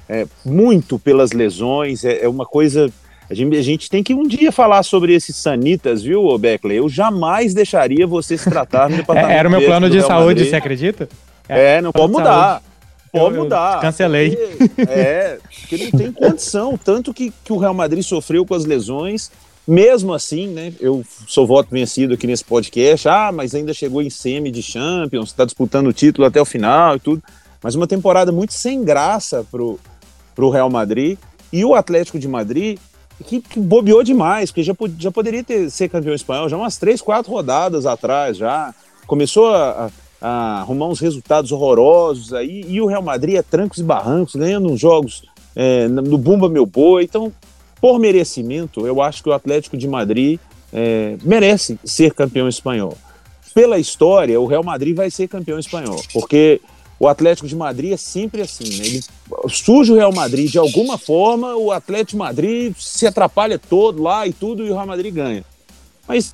é, 0.08 0.26
muito 0.45 0.99
pelas 0.99 1.32
lesões, 1.32 2.04
é, 2.04 2.23
é 2.23 2.30
uma 2.30 2.45
coisa 2.45 2.91
a 3.30 3.34
gente, 3.34 3.58
a 3.58 3.62
gente, 3.62 3.89
tem 3.89 4.04
que 4.04 4.13
um 4.13 4.28
dia 4.28 4.52
falar 4.52 4.84
sobre 4.84 5.13
esses 5.13 5.36
sanitas, 5.36 6.04
viu, 6.04 6.38
Beckley? 6.38 6.78
Eu 6.78 6.89
jamais 6.89 7.54
deixaria 7.54 8.06
você 8.06 8.38
se 8.38 8.49
tratar 8.49 8.89
no 8.89 8.97
departamento. 8.97 9.34
É, 9.34 9.38
era 9.38 9.47
o 9.47 9.52
meu 9.52 9.62
plano 9.62 9.89
de 9.89 10.02
saúde, 10.02 10.26
Madrid. 10.26 10.49
você 10.49 10.56
acredita? 10.56 11.10
É, 11.47 11.82
não 11.82 11.91
pode 11.91 12.12
mudar. 12.12 12.62
Pode 13.12 13.36
eu, 13.36 13.43
mudar. 13.43 13.80
Cancelei. 13.80 14.36
Porque, 14.36 14.82
é, 14.82 15.38
porque 15.62 15.78
não 15.86 15.91
tem 15.91 16.12
condição. 16.12 16.78
Tanto 16.78 17.13
que, 17.13 17.32
que 17.43 17.54
o 17.54 17.58
Real 17.58 17.73
Madrid 17.73 18.04
sofreu 18.04 18.45
com 18.45 18.56
as 18.56 18.65
lesões. 18.65 19.32
Mesmo 19.67 20.13
assim, 20.13 20.47
né? 20.47 20.73
Eu 20.80 21.04
sou 21.28 21.47
voto 21.47 21.69
vencido 21.71 22.13
aqui 22.13 22.28
nesse 22.28 22.43
podcast. 22.43 23.08
Ah, 23.08 23.32
mas 23.32 23.56
ainda 23.56 23.73
chegou 23.73 24.02
em 24.02 24.10
semi 24.10 24.52
de 24.52 24.62
Champions, 24.62 25.30
está 25.30 25.45
disputando 25.45 25.88
o 25.88 25.93
título 25.93 26.28
até 26.28 26.41
o 26.41 26.45
final 26.45 26.97
e 26.97 26.99
tudo. 26.99 27.23
Mas 27.62 27.76
uma 27.76 27.88
temporada 27.88 28.32
muito 28.32 28.54
sem 28.54 28.84
graça 28.84 29.45
pro, 29.49 29.80
pro 30.36 30.49
Real 30.49 30.69
Madrid. 30.69 31.17
E 31.52 31.63
o 31.63 31.76
Atlético 31.76 32.19
de 32.19 32.28
Madrid 32.28 32.78
que, 33.23 33.41
que 33.41 33.60
bobeou 33.60 34.04
demais, 34.04 34.52
porque 34.52 34.63
já, 34.63 34.73
já 34.99 35.12
poderia 35.12 35.43
ter, 35.43 35.69
ser 35.69 35.89
campeão 35.89 36.13
espanhol 36.13 36.49
já 36.49 36.58
umas 36.58 36.78
três, 36.78 37.02
quatro 37.02 37.32
rodadas 37.32 37.86
atrás 37.86 38.38
já. 38.38 38.73
Começou 39.08 39.54
a, 39.54 39.89
a, 40.21 40.62
arrumar 40.62 40.88
uns 40.88 40.99
resultados 40.99 41.52
horrorosos 41.52 42.34
aí, 42.34 42.65
e 42.67 42.82
o 42.82 42.86
Real 42.86 43.02
Madrid 43.02 43.36
é 43.36 43.41
trancos 43.41 43.80
e 43.80 43.84
barrancos, 43.84 44.36
ganhando 44.36 44.69
uns 44.69 44.80
jogos 44.80 45.23
é, 45.56 45.88
no 45.88 46.17
Bumba 46.17 46.49
Meu 46.49 46.65
Boi. 46.65 47.04
Então, 47.04 47.32
por 47.83 47.99
merecimento, 47.99 48.87
eu 48.87 49.01
acho 49.01 49.21
que 49.21 49.27
o 49.27 49.33
Atlético 49.33 49.75
de 49.75 49.89
Madrid 49.89 50.39
é, 50.71 51.17
merece 51.21 51.77
ser 51.83 52.13
campeão 52.13 52.47
espanhol. 52.47 52.97
Pela 53.53 53.77
história, 53.77 54.39
o 54.39 54.45
Real 54.45 54.63
Madrid 54.63 54.95
vai 54.95 55.11
ser 55.11 55.27
campeão 55.27 55.59
espanhol, 55.59 56.01
porque 56.13 56.61
o 56.97 57.09
Atlético 57.09 57.45
de 57.45 57.57
Madrid 57.57 57.91
é 57.91 57.97
sempre 57.97 58.41
assim, 58.41 58.63
né? 58.77 58.85
Ele 58.85 59.03
surge 59.49 59.91
o 59.91 59.95
Real 59.95 60.13
Madrid 60.13 60.49
de 60.49 60.57
alguma 60.57 60.97
forma, 60.97 61.57
o 61.57 61.73
Atlético 61.73 62.11
de 62.11 62.17
Madrid 62.19 62.73
se 62.79 63.05
atrapalha 63.05 63.59
todo 63.59 64.01
lá 64.01 64.25
e 64.25 64.31
tudo, 64.31 64.65
e 64.65 64.69
o 64.69 64.73
Real 64.75 64.87
Madrid 64.87 65.13
ganha. 65.13 65.43
Mas 66.07 66.33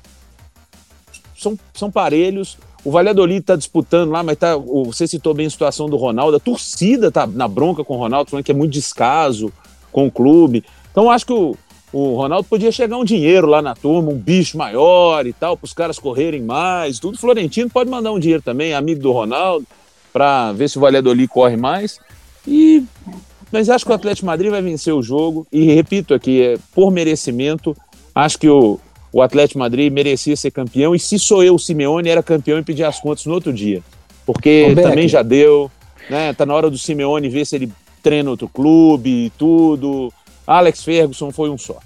são, 1.36 1.58
são 1.74 1.90
parelhos. 1.90 2.58
O 2.84 2.92
Valladolid 2.92 3.40
está 3.40 3.56
disputando 3.56 4.12
lá, 4.12 4.22
mas 4.22 4.38
tá, 4.38 4.56
você 4.56 5.04
citou 5.08 5.34
bem 5.34 5.46
a 5.46 5.50
situação 5.50 5.90
do 5.90 5.96
Ronaldo. 5.96 6.36
A 6.36 6.40
torcida 6.40 7.08
está 7.08 7.26
na 7.26 7.48
bronca 7.48 7.82
com 7.82 7.96
o 7.96 7.98
Ronaldo, 7.98 8.30
falando 8.30 8.44
que 8.44 8.52
é 8.52 8.54
muito 8.54 8.72
descaso 8.72 9.52
com 9.90 10.06
o 10.06 10.12
clube. 10.12 10.64
Então 10.90 11.10
acho 11.10 11.26
que 11.26 11.32
o, 11.32 11.56
o 11.92 12.16
Ronaldo 12.16 12.48
podia 12.48 12.72
chegar 12.72 12.96
um 12.96 13.04
dinheiro 13.04 13.46
lá 13.46 13.60
na 13.60 13.74
turma, 13.74 14.10
um 14.10 14.18
bicho 14.18 14.56
maior 14.56 15.26
e 15.26 15.32
tal, 15.32 15.56
para 15.56 15.64
os 15.64 15.72
caras 15.72 15.98
correrem 15.98 16.42
mais. 16.42 16.98
Tudo. 16.98 17.18
Florentino 17.18 17.70
pode 17.70 17.90
mandar 17.90 18.12
um 18.12 18.18
dinheiro 18.18 18.42
também, 18.42 18.74
amigo 18.74 19.00
do 19.00 19.12
Ronaldo 19.12 19.66
para 20.12 20.52
ver 20.52 20.68
se 20.68 20.76
o 20.76 20.80
Valladolid 20.80 21.28
corre 21.28 21.56
mais. 21.56 21.98
E 22.46 22.84
mas 23.52 23.68
acho 23.68 23.84
que 23.84 23.90
o 23.90 23.94
Atlético 23.94 24.26
Madrid 24.26 24.50
vai 24.50 24.62
vencer 24.62 24.94
o 24.94 25.02
jogo 25.02 25.46
e 25.50 25.64
repito 25.74 26.14
aqui, 26.14 26.40
é 26.40 26.58
por 26.72 26.92
merecimento, 26.92 27.76
acho 28.14 28.38
que 28.38 28.48
o, 28.48 28.78
o 29.12 29.20
Atlético 29.20 29.58
Madrid 29.58 29.92
merecia 29.92 30.36
ser 30.36 30.52
campeão 30.52 30.94
e 30.94 31.00
se 31.00 31.18
sou 31.18 31.42
eu, 31.42 31.56
o 31.56 31.58
Simeone, 31.58 32.08
era 32.08 32.22
campeão 32.22 32.58
e 32.58 32.62
pedir 32.62 32.84
as 32.84 33.00
contas 33.00 33.26
no 33.26 33.34
outro 33.34 33.52
dia. 33.52 33.82
Porque 34.24 34.68
Ô, 34.70 34.80
também 34.80 35.08
já 35.08 35.22
deu, 35.22 35.68
né? 36.08 36.32
Tá 36.32 36.46
na 36.46 36.54
hora 36.54 36.70
do 36.70 36.78
Simeone 36.78 37.28
ver 37.28 37.44
se 37.44 37.56
ele 37.56 37.72
treina 38.00 38.30
outro 38.30 38.48
clube 38.48 39.26
e 39.26 39.30
tudo. 39.30 40.12
Alex 40.50 40.82
Ferguson 40.82 41.30
foi 41.30 41.48
um 41.48 41.56
só. 41.56 41.78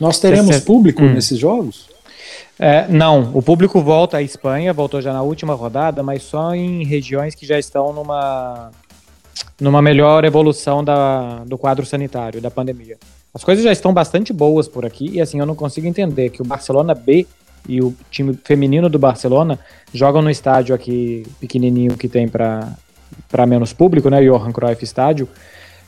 Nós 0.00 0.18
teremos 0.18 0.58
público 0.60 1.02
Hum. 1.02 1.14
nesses 1.14 1.38
jogos? 1.38 1.88
É, 2.58 2.86
não, 2.88 3.30
o 3.32 3.42
público 3.42 3.80
volta 3.80 4.16
à 4.16 4.22
Espanha, 4.22 4.72
voltou 4.72 5.00
já 5.00 5.12
na 5.12 5.22
última 5.22 5.54
rodada, 5.54 6.02
mas 6.02 6.22
só 6.22 6.54
em 6.54 6.84
regiões 6.84 7.34
que 7.34 7.46
já 7.46 7.58
estão 7.58 7.92
numa, 7.92 8.70
numa 9.60 9.80
melhor 9.80 10.24
evolução 10.24 10.82
da, 10.82 11.44
do 11.44 11.56
quadro 11.56 11.86
sanitário, 11.86 12.40
da 12.40 12.50
pandemia. 12.50 12.96
As 13.32 13.42
coisas 13.42 13.64
já 13.64 13.72
estão 13.72 13.92
bastante 13.92 14.32
boas 14.32 14.68
por 14.68 14.84
aqui, 14.84 15.10
e 15.12 15.20
assim, 15.20 15.38
eu 15.40 15.46
não 15.46 15.54
consigo 15.54 15.86
entender 15.86 16.30
que 16.30 16.42
o 16.42 16.44
Barcelona 16.44 16.94
B 16.94 17.26
e 17.68 17.80
o 17.80 17.94
time 18.10 18.38
feminino 18.44 18.88
do 18.88 18.98
Barcelona 18.98 19.58
jogam 19.92 20.22
no 20.22 20.30
estádio 20.30 20.74
aqui 20.74 21.24
pequenininho 21.40 21.96
que 21.96 22.08
tem 22.08 22.28
para 22.28 23.46
menos 23.46 23.72
público, 23.72 24.08
né, 24.10 24.20
Johan 24.22 24.52
Cruyff 24.52 24.84
Estádio, 24.84 25.28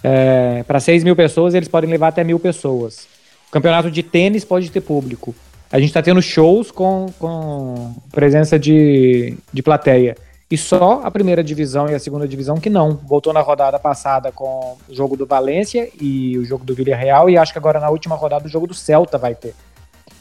é, 0.03 0.63
para 0.65 0.81
6 0.81 1.05
mil 1.05 1.17
pessoas 1.17 1.55
eles 1.55 1.69
podem 1.69 1.91
levar 1.91 2.09
até 2.09 2.23
mil 2.23 2.39
pessoas. 2.39 3.07
O 3.49 3.53
campeonato 3.53 3.91
de 3.91 4.03
tênis 4.03 4.45
pode 4.45 4.71
ter 4.71 4.81
público. 4.81 5.35
A 5.71 5.79
gente 5.79 5.89
está 5.89 6.03
tendo 6.03 6.23
shows 6.23 6.71
com, 6.71 7.07
com 7.19 7.95
presença 8.13 8.59
de, 8.59 9.37
de 9.53 9.63
plateia. 9.63 10.17
E 10.49 10.57
só 10.57 11.01
a 11.03 11.11
primeira 11.11 11.43
divisão 11.43 11.89
e 11.89 11.95
a 11.95 11.99
segunda 11.99 12.27
divisão 12.27 12.57
que 12.57 12.71
não. 12.71 12.97
Voltou 12.97 13.33
na 13.33 13.41
rodada 13.41 13.79
passada 13.79 14.31
com 14.31 14.77
o 14.89 14.95
jogo 14.95 15.17
do 15.17 15.27
Valência 15.27 15.91
e 16.01 16.39
o 16.39 16.45
jogo 16.45 16.65
do 16.65 16.75
Villarreal. 16.75 17.29
E 17.29 17.37
acho 17.37 17.53
que 17.53 17.59
agora 17.59 17.81
na 17.81 17.91
última 17.91 18.15
rodada 18.15 18.47
o 18.47 18.49
jogo 18.49 18.69
do 18.69 18.75
Celta 18.75 19.19
vai 19.19 19.35
ter. 19.35 19.55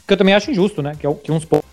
Que 0.06 0.14
eu 0.14 0.16
também 0.16 0.34
acho 0.34 0.50
injusto, 0.50 0.82
né? 0.82 0.96
Que, 0.98 1.06
é 1.06 1.14
que 1.14 1.30
uns 1.30 1.44
poucos. 1.44 1.68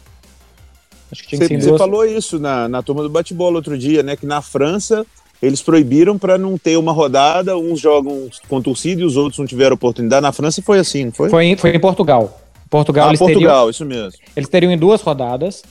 Acho 1.11 1.23
que 1.23 1.29
tinha 1.29 1.39
que 1.39 1.47
ser 1.47 1.53
Você, 1.53 1.55
em 1.55 1.61
você 1.61 1.69
duas. 1.69 1.79
falou 1.79 2.05
isso 2.05 2.39
na, 2.39 2.67
na 2.67 2.83
turma 2.83 3.01
do 3.01 3.09
bate-bola 3.09 3.55
outro 3.55 3.75
dia, 3.75 4.03
né? 4.03 4.15
Que 4.15 4.25
na 4.27 4.41
França 4.41 5.03
eles 5.43 5.61
proibiram 5.61 6.17
para 6.17 6.37
não 6.37 6.57
ter 6.57 6.77
uma 6.77 6.93
rodada, 6.93 7.57
uns 7.57 7.79
jogam 7.81 8.29
com 8.47 8.61
torcida 8.61 9.01
e 9.01 9.03
os 9.03 9.17
outros 9.17 9.37
não 9.37 9.45
tiveram 9.45 9.73
oportunidade. 9.75 10.21
Na 10.21 10.31
França 10.31 10.61
foi 10.61 10.79
assim, 10.79 11.05
não 11.05 11.11
foi? 11.11 11.29
Foi, 11.29 11.43
em- 11.45 11.57
foi 11.57 11.71
em 11.75 11.79
Portugal. 11.79 12.39
Portugal, 12.69 13.07
ah, 13.07 13.09
eles, 13.09 13.19
Portugal, 13.19 13.55
teriam, 13.55 13.69
isso 13.69 13.85
mesmo. 13.85 14.19
eles 14.35 14.47
teriam 14.49 14.71
em 14.71 14.77
duas 14.77 15.01
rodadas. 15.01 15.61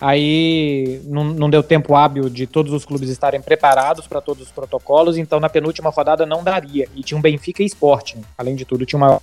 Aí 0.00 1.00
não, 1.04 1.24
não 1.24 1.50
deu 1.50 1.62
tempo 1.62 1.94
hábil 1.94 2.30
de 2.30 2.46
todos 2.46 2.72
os 2.72 2.84
clubes 2.86 3.10
estarem 3.10 3.40
preparados 3.42 4.06
para 4.06 4.20
todos 4.20 4.44
os 4.46 4.50
protocolos, 4.50 5.18
então 5.18 5.38
na 5.40 5.48
penúltima 5.48 5.90
rodada 5.90 6.24
não 6.24 6.42
daria. 6.42 6.88
E 6.96 7.02
tinha 7.02 7.18
um 7.18 7.20
Benfica 7.20 7.62
e 7.62 7.66
Sporting, 7.66 8.22
além 8.36 8.56
de 8.56 8.64
tudo, 8.64 8.86
tinha 8.86 8.96
uma 8.96 9.20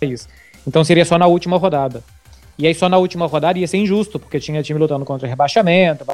isso. 0.00 0.28
Então 0.66 0.82
seria 0.82 1.04
só 1.04 1.18
na 1.18 1.26
última 1.26 1.58
rodada. 1.58 2.02
E 2.56 2.66
aí 2.66 2.74
só 2.74 2.88
na 2.88 2.96
última 2.96 3.26
rodada 3.26 3.58
ia 3.58 3.66
ser 3.68 3.76
injusto, 3.78 4.18
porque 4.18 4.40
tinha 4.40 4.62
time 4.62 4.78
lutando 4.78 5.04
contra 5.04 5.28
rebaixamento, 5.28 6.06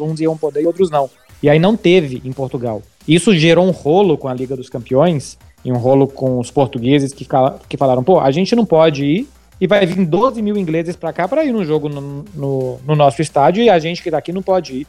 uns 0.00 0.20
iam 0.20 0.36
poder 0.36 0.62
e 0.62 0.66
outros 0.66 0.90
não. 0.90 1.08
E 1.42 1.50
aí 1.50 1.58
não 1.58 1.76
teve 1.76 2.22
em 2.24 2.32
Portugal. 2.32 2.82
Isso 3.06 3.34
gerou 3.34 3.66
um 3.66 3.70
rolo 3.70 4.16
com 4.16 4.28
a 4.28 4.34
Liga 4.34 4.56
dos 4.56 4.68
Campeões, 4.68 5.36
e 5.64 5.72
um 5.72 5.76
rolo 5.76 6.06
com 6.06 6.38
os 6.38 6.50
portugueses 6.50 7.12
que, 7.12 7.26
que 7.68 7.76
falaram, 7.76 8.02
pô, 8.02 8.20
a 8.20 8.30
gente 8.30 8.54
não 8.54 8.64
pode 8.64 9.04
ir, 9.04 9.28
e 9.60 9.66
vai 9.66 9.86
vir 9.86 10.04
12 10.04 10.42
mil 10.42 10.56
ingleses 10.56 10.96
pra 10.96 11.12
cá 11.12 11.28
pra 11.28 11.44
ir 11.44 11.52
no 11.52 11.64
jogo 11.64 11.88
no, 11.88 12.24
no, 12.34 12.80
no 12.84 12.96
nosso 12.96 13.22
estádio, 13.22 13.62
e 13.62 13.70
a 13.70 13.78
gente 13.78 14.02
que 14.02 14.10
tá 14.10 14.18
aqui 14.18 14.32
não 14.32 14.42
pode 14.42 14.80
ir. 14.80 14.86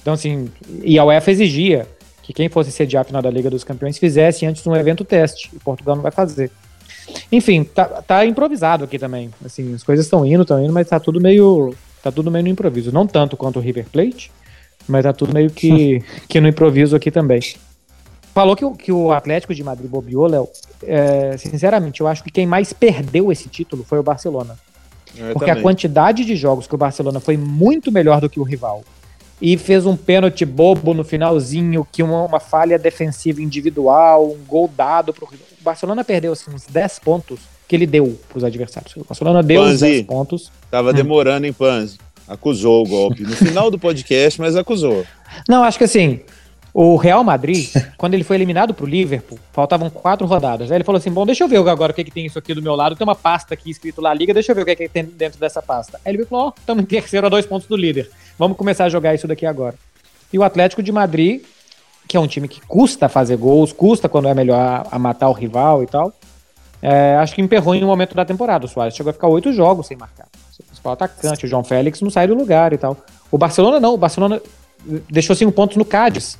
Então, 0.00 0.14
assim, 0.14 0.48
e 0.82 0.98
a 0.98 1.04
UEFA 1.04 1.30
exigia 1.30 1.86
que 2.22 2.32
quem 2.32 2.48
fosse 2.48 2.70
sediar 2.70 3.02
a 3.02 3.04
final 3.04 3.20
da 3.20 3.30
Liga 3.30 3.50
dos 3.50 3.64
Campeões 3.64 3.98
fizesse 3.98 4.46
antes 4.46 4.66
um 4.66 4.76
evento 4.76 5.04
teste, 5.04 5.50
e 5.52 5.58
Portugal 5.58 5.96
não 5.96 6.02
vai 6.02 6.12
fazer. 6.12 6.50
Enfim, 7.30 7.64
tá, 7.64 7.84
tá 7.84 8.24
improvisado 8.24 8.84
aqui 8.84 8.98
também. 8.98 9.30
Assim, 9.44 9.74
as 9.74 9.82
coisas 9.82 10.06
estão 10.06 10.24
indo, 10.24 10.42
estão 10.42 10.62
indo, 10.62 10.72
mas 10.72 10.88
tá 10.88 11.00
tudo 11.00 11.20
meio. 11.20 11.74
Tá 12.02 12.10
tudo 12.10 12.30
meio 12.30 12.44
no 12.44 12.50
improviso. 12.50 12.92
Não 12.92 13.06
tanto 13.06 13.36
quanto 13.36 13.58
o 13.58 13.62
River 13.62 13.86
Plate, 13.90 14.30
mas 14.88 15.04
tá 15.04 15.12
tudo 15.12 15.32
meio 15.32 15.50
que, 15.50 16.02
que 16.28 16.40
no 16.40 16.48
improviso 16.48 16.96
aqui 16.96 17.10
também. 17.10 17.40
Falou 18.34 18.56
que 18.56 18.64
o, 18.64 18.74
que 18.74 18.90
o 18.90 19.12
Atlético 19.12 19.54
de 19.54 19.62
Madrid 19.62 19.90
bobeou, 19.90 20.26
Léo. 20.26 20.48
É, 20.82 21.36
sinceramente, 21.36 22.00
eu 22.00 22.08
acho 22.08 22.24
que 22.24 22.30
quem 22.30 22.46
mais 22.46 22.72
perdeu 22.72 23.30
esse 23.30 23.48
título 23.48 23.84
foi 23.84 23.98
o 23.98 24.02
Barcelona. 24.02 24.58
Eu 25.16 25.34
Porque 25.34 25.50
a 25.50 25.54
também. 25.54 25.62
quantidade 25.62 26.24
de 26.24 26.34
jogos 26.34 26.66
que 26.66 26.74
o 26.74 26.78
Barcelona 26.78 27.20
foi 27.20 27.36
muito 27.36 27.92
melhor 27.92 28.20
do 28.20 28.30
que 28.30 28.40
o 28.40 28.42
rival. 28.42 28.82
E 29.40 29.58
fez 29.58 29.84
um 29.84 29.96
pênalti 29.96 30.44
bobo 30.44 30.94
no 30.94 31.04
finalzinho, 31.04 31.86
que 31.90 32.02
uma, 32.02 32.24
uma 32.24 32.40
falha 32.40 32.78
defensiva 32.78 33.42
individual, 33.42 34.30
um 34.30 34.44
gol 34.46 34.70
dado 34.74 35.12
pro 35.12 35.26
rival. 35.26 35.46
O 35.60 35.64
Barcelona 35.64 36.02
perdeu 36.02 36.32
assim, 36.32 36.50
uns 36.54 36.64
10 36.66 37.00
pontos 37.00 37.40
que 37.68 37.76
ele 37.76 37.86
deu 37.86 38.18
pros 38.28 38.44
adversários. 38.44 38.96
O 38.96 39.04
Barcelona 39.04 39.42
deu 39.42 39.62
Panzi. 39.62 39.80
10 39.80 40.06
pontos. 40.06 40.52
Tava 40.70 40.92
demorando, 40.92 41.44
hein, 41.44 41.52
Panzi? 41.52 41.98
Acusou 42.32 42.84
o 42.84 42.88
golpe. 42.88 43.22
No 43.22 43.36
final 43.36 43.70
do 43.70 43.78
podcast, 43.78 44.40
mas 44.40 44.56
acusou. 44.56 45.04
Não, 45.48 45.62
acho 45.62 45.78
que 45.78 45.84
assim, 45.84 46.20
o 46.74 46.96
Real 46.96 47.22
Madrid, 47.22 47.70
quando 47.98 48.14
ele 48.14 48.24
foi 48.24 48.36
eliminado 48.36 48.72
pro 48.72 48.86
Liverpool, 48.86 49.38
faltavam 49.52 49.90
quatro 49.90 50.26
rodadas. 50.26 50.70
Aí 50.70 50.78
ele 50.78 50.84
falou 50.84 50.98
assim: 50.98 51.10
bom, 51.10 51.26
deixa 51.26 51.44
eu 51.44 51.48
ver 51.48 51.58
agora 51.68 51.92
o 51.92 51.94
que, 51.94 52.04
que 52.04 52.10
tem 52.10 52.24
isso 52.24 52.38
aqui 52.38 52.54
do 52.54 52.62
meu 52.62 52.74
lado. 52.74 52.96
Tem 52.96 53.06
uma 53.06 53.14
pasta 53.14 53.52
aqui 53.52 53.70
escrito 53.70 54.00
lá 54.00 54.14
Liga, 54.14 54.32
deixa 54.32 54.52
eu 54.52 54.56
ver 54.56 54.62
o 54.62 54.64
que, 54.64 54.76
que 54.76 54.88
tem 54.88 55.04
dentro 55.04 55.38
dessa 55.38 55.60
pasta. 55.60 56.00
Aí 56.04 56.14
ele 56.14 56.24
falou: 56.24 56.46
ó, 56.46 56.52
estamos 56.58 56.82
em 56.82 56.86
terceiro 56.86 57.26
a 57.26 57.30
dois 57.30 57.44
pontos 57.44 57.68
do 57.68 57.76
líder. 57.76 58.10
Vamos 58.38 58.56
começar 58.56 58.84
a 58.84 58.88
jogar 58.88 59.14
isso 59.14 59.28
daqui 59.28 59.44
agora. 59.44 59.74
E 60.32 60.38
o 60.38 60.42
Atlético 60.42 60.82
de 60.82 60.90
Madrid, 60.90 61.42
que 62.08 62.16
é 62.16 62.20
um 62.20 62.26
time 62.26 62.48
que 62.48 62.60
custa 62.62 63.08
fazer 63.08 63.36
gols, 63.36 63.72
custa 63.72 64.08
quando 64.08 64.28
é 64.28 64.34
melhor 64.34 64.86
a 64.90 64.98
matar 64.98 65.28
o 65.28 65.32
rival 65.32 65.82
e 65.82 65.86
tal. 65.86 66.12
é, 66.80 67.16
acho 67.16 67.34
que 67.34 67.42
emperrou 67.42 67.74
em 67.74 67.84
um 67.84 67.86
momento 67.86 68.14
da 68.14 68.24
temporada. 68.24 68.64
O 68.64 68.68
Soares 68.68 68.96
chegou 68.96 69.10
a 69.10 69.12
ficar 69.12 69.28
oito 69.28 69.52
jogos 69.52 69.86
sem 69.86 69.96
marcar. 69.96 70.26
Principal 70.66 70.92
atacante, 70.92 71.46
o 71.46 71.48
João 71.48 71.64
Félix, 71.64 72.00
não 72.00 72.10
sai 72.10 72.26
do 72.26 72.34
lugar 72.34 72.72
e 72.72 72.78
tal. 72.78 72.96
O 73.30 73.38
Barcelona 73.38 73.80
não, 73.80 73.94
o 73.94 73.98
Barcelona 73.98 74.40
deixou 75.10 75.34
cinco 75.34 75.52
pontos 75.52 75.76
no 75.76 75.84
Cádiz. 75.84 76.38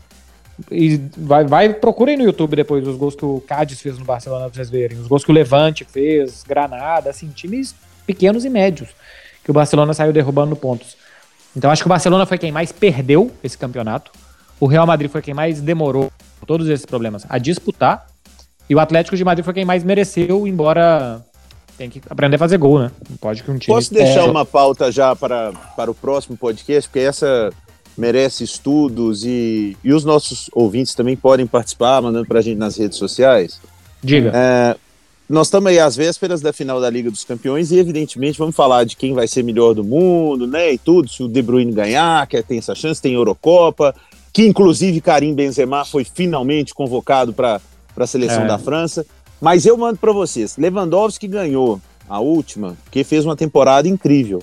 E 0.71 1.01
vai, 1.17 1.45
vai 1.45 1.73
procurem 1.73 2.17
no 2.17 2.25
YouTube 2.25 2.57
depois 2.57 2.87
os 2.87 2.97
gols 2.97 3.15
que 3.17 3.25
o 3.25 3.41
Cádiz 3.41 3.81
fez 3.81 3.99
no 3.99 4.05
Barcelona 4.05 4.47
pra 4.47 4.55
vocês 4.55 4.69
verem. 4.69 4.99
Os 4.99 5.07
gols 5.07 5.25
que 5.25 5.31
o 5.31 5.35
Levante 5.35 5.85
fez, 5.85 6.45
Granada, 6.47 7.11
assim, 7.11 7.29
times 7.29 7.75
pequenos 8.07 8.45
e 8.45 8.51
médios 8.51 8.91
que 9.43 9.51
o 9.51 9.55
Barcelona 9.55 9.93
saiu 9.95 10.13
derrubando 10.13 10.55
pontos. 10.55 10.97
Então 11.57 11.71
acho 11.71 11.83
que 11.83 11.89
o 11.89 11.91
Barcelona 11.91 12.27
foi 12.27 12.39
quem 12.39 12.53
mais 12.53 12.73
perdeu 12.73 13.31
esse 13.43 13.59
campeonato. 13.59 14.13
O 14.61 14.67
Real 14.67 14.87
Madrid 14.87 15.11
foi 15.11 15.21
quem 15.21 15.35
mais 15.35 15.61
demorou 15.61 16.11
todos 16.47 16.69
esses 16.69 16.87
problemas 16.87 17.27
a 17.29 17.39
disputar. 17.39 18.07
E 18.69 18.75
o 18.75 18.81
Atlético 18.81 19.17
de 19.17 19.25
Madrid 19.25 19.45
foi 19.45 19.55
quem 19.55 19.65
mais 19.65 19.83
mereceu, 19.83 20.47
embora 20.47 21.23
tem 21.83 21.91
que 21.91 22.01
aprender 22.09 22.37
a 22.37 22.39
fazer 22.39 22.59
gol, 22.59 22.79
né? 22.79 22.91
Não 23.11 23.17
pode 23.17 23.43
que 23.43 23.51
um 23.51 23.59
time. 23.59 23.75
Posso 23.75 23.93
deixar 23.93 24.21
É, 24.21 24.31
uma 24.31 24.45
pauta 24.45 24.91
já 24.93 25.17
para, 25.17 25.53
para 25.77 25.91
o 25.91 25.95
próximo 25.95 26.37
podcast, 26.37 26.89
porque 26.89 27.01
essa 27.01 27.53
merece 27.99 28.45
estudos 28.45 29.25
e, 29.25 29.77
e 29.85 29.93
os 29.93 30.05
nossos 30.05 30.49
ouvintes 30.53 30.95
também 30.95 31.17
podem 31.17 31.47
participar, 31.47 32.01
mandando 32.01 32.27
para 32.27 32.39
a 32.39 32.43
gente 32.43 32.57
nas 32.57 32.77
redes 32.77 32.97
sociais. 32.99 33.61
Diga. 34.03 34.31
É, 34.35 34.77
nós 35.29 35.49
estamos 35.49 35.71
aí 35.71 35.79
às 35.79 35.97
vésperas 35.97 36.41
da 36.41 36.53
final 36.53 36.81
da 36.81 36.89
Liga 36.89 37.11
dos 37.11 37.25
Campeões 37.25 37.71
e, 37.71 37.79
evidentemente, 37.79 38.39
vamos 38.39 38.55
falar 38.55 38.85
de 38.85 38.97
quem 38.97 39.13
vai 39.15 39.27
ser 39.27 39.43
melhor 39.43 39.75
do 39.75 39.83
mundo, 39.85 40.47
né? 40.47 40.73
E 40.73 40.79
tudo. 40.79 41.09
Se 41.09 41.23
o 41.23 41.29
De 41.29 41.43
Bruyne 41.43 41.73
ganhar, 41.73 42.27
que 42.27 42.41
tem 42.43 42.59
essa 42.59 42.75
chance, 42.75 43.01
tem 43.03 43.15
Eurocopa, 43.15 43.95
que 44.33 44.47
inclusive 44.47 45.01
Karim 45.01 45.35
Benzema 45.35 45.85
foi 45.85 46.05
finalmente 46.05 46.73
convocado 46.75 47.33
para 47.33 47.61
a 47.97 48.07
seleção 48.07 48.45
É. 48.45 48.47
da 48.47 48.59
França. 48.59 49.05
Mas 49.43 49.67
eu 49.67 49.77
mando 49.77 49.99
para 49.99 50.13
vocês: 50.13 50.57
Lewandowski 50.57 51.27
ganhou 51.27 51.81
a 52.09 52.21
última, 52.21 52.77
porque 52.85 53.03
fez 53.03 53.25
uma 53.27 53.35
temporada 53.37 53.89
incrível. 53.89 54.41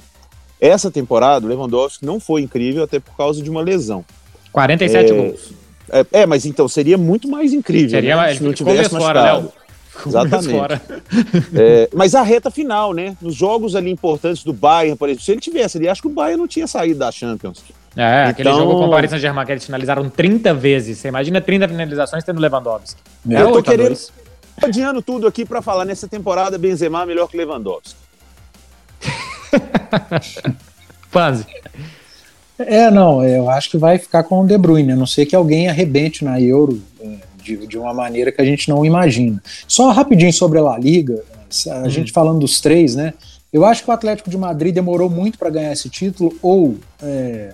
Essa 0.59 0.91
temporada, 0.91 1.45
o 1.45 1.49
Lewandowski 1.49 2.05
não 2.05 2.19
foi 2.19 2.41
incrível, 2.41 2.83
até 2.83 2.99
por 2.99 3.15
causa 3.15 3.41
de 3.41 3.49
uma 3.49 3.62
lesão. 3.62 4.03
47 4.51 5.12
é, 5.12 5.15
gols. 5.15 5.53
É, 5.89 6.05
é, 6.21 6.25
mas 6.25 6.45
então 6.45 6.67
seria 6.67 6.97
muito 6.97 7.29
mais 7.29 7.53
incrível 7.53 7.89
Seria 7.91 8.15
né, 8.15 8.21
mais- 8.21 8.38
se 8.38 8.43
não 8.43 8.51
tivesse 8.53 8.89
fora. 8.89 9.23
Léo. 9.23 9.51
Exatamente. 10.05 10.49
fora. 10.51 10.81
É, 11.53 11.89
mas 11.93 12.15
a 12.15 12.21
reta 12.21 12.49
final, 12.51 12.93
né? 12.93 13.15
Nos 13.21 13.35
jogos 13.35 13.75
ali 13.75 13.89
importantes 13.91 14.43
do 14.43 14.53
Bayern, 14.53 14.97
por 14.97 15.09
exemplo, 15.09 15.23
se 15.25 15.31
ele 15.31 15.41
tivesse 15.41 15.77
ali, 15.77 15.88
acho 15.89 16.01
que 16.01 16.07
o 16.07 16.12
Bayern 16.12 16.38
não 16.39 16.47
tinha 16.47 16.67
saído 16.67 16.99
da 16.99 17.12
Champions. 17.12 17.63
É, 17.97 18.23
aquele 18.25 18.47
Então- 18.49 18.59
jogo 18.62 18.77
com 18.79 18.88
o 18.88 18.89
Paris 18.91 19.09
Saint-Germain 19.09 19.45
que 19.45 19.51
eles 19.51 19.65
finalizaram 19.65 20.09
30 20.09 20.53
vezes. 20.53 20.97
Você 20.99 21.07
imagina 21.09 21.41
30 21.41 21.67
finalizações 21.67 22.23
tendo 22.23 22.39
Lewandowski. 22.39 23.01
É. 23.29 23.41
Eu 23.41 23.47
tô 23.49 23.55
8 23.55 23.59
a 23.59 23.71
querendo- 23.71 23.88
2. 23.89 24.13
Adiando 24.62 25.02
tudo 25.02 25.28
aqui 25.28 25.45
para 25.45 25.62
falar 25.62 25.86
nessa 25.86 26.08
temporada, 26.08 26.58
Benzema 26.58 27.06
melhor 27.06 27.28
que 27.28 27.38
Lewandowski. 27.38 27.95
Panzi. 31.12 31.45
É, 32.58 32.91
não, 32.91 33.24
eu 33.24 33.50
acho 33.50 33.72
que 33.72 33.78
vai 33.78 33.98
ficar 33.98 34.24
com 34.24 34.41
o 34.41 34.48
De 34.48 34.58
Bruyne, 34.58 34.91
a 34.91 34.95
não 34.95 35.06
ser 35.08 35.26
que 35.26 35.36
alguém 35.36 35.69
arrebente 35.69 36.26
na 36.26 36.41
Euro 36.41 36.82
é, 37.00 37.15
de, 37.41 37.65
de 37.65 37.78
uma 37.78 37.93
maneira 37.93 38.32
que 38.32 38.41
a 38.41 38.45
gente 38.45 38.69
não 38.69 38.86
imagina. 38.86 39.41
Só 39.67 39.91
rapidinho 39.91 40.34
sobre 40.34 40.60
a 40.60 40.62
La 40.62 40.78
Liga, 40.78 41.24
a 41.69 41.80
Hum. 41.80 41.89
gente 41.89 42.12
falando 42.12 42.39
dos 42.39 42.62
três, 42.62 42.95
né? 42.95 43.13
Eu 43.52 43.65
acho 43.65 43.84
que 43.84 43.89
o 43.89 43.93
Atlético 43.93 44.30
de 44.30 44.38
Madrid 44.38 44.76
demorou 44.76 45.10
muito 45.10 45.39
para 45.39 45.50
ganhar 45.50 45.72
esse 45.72 45.89
título, 45.89 46.38
ou 46.41 46.78
é, 47.02 47.54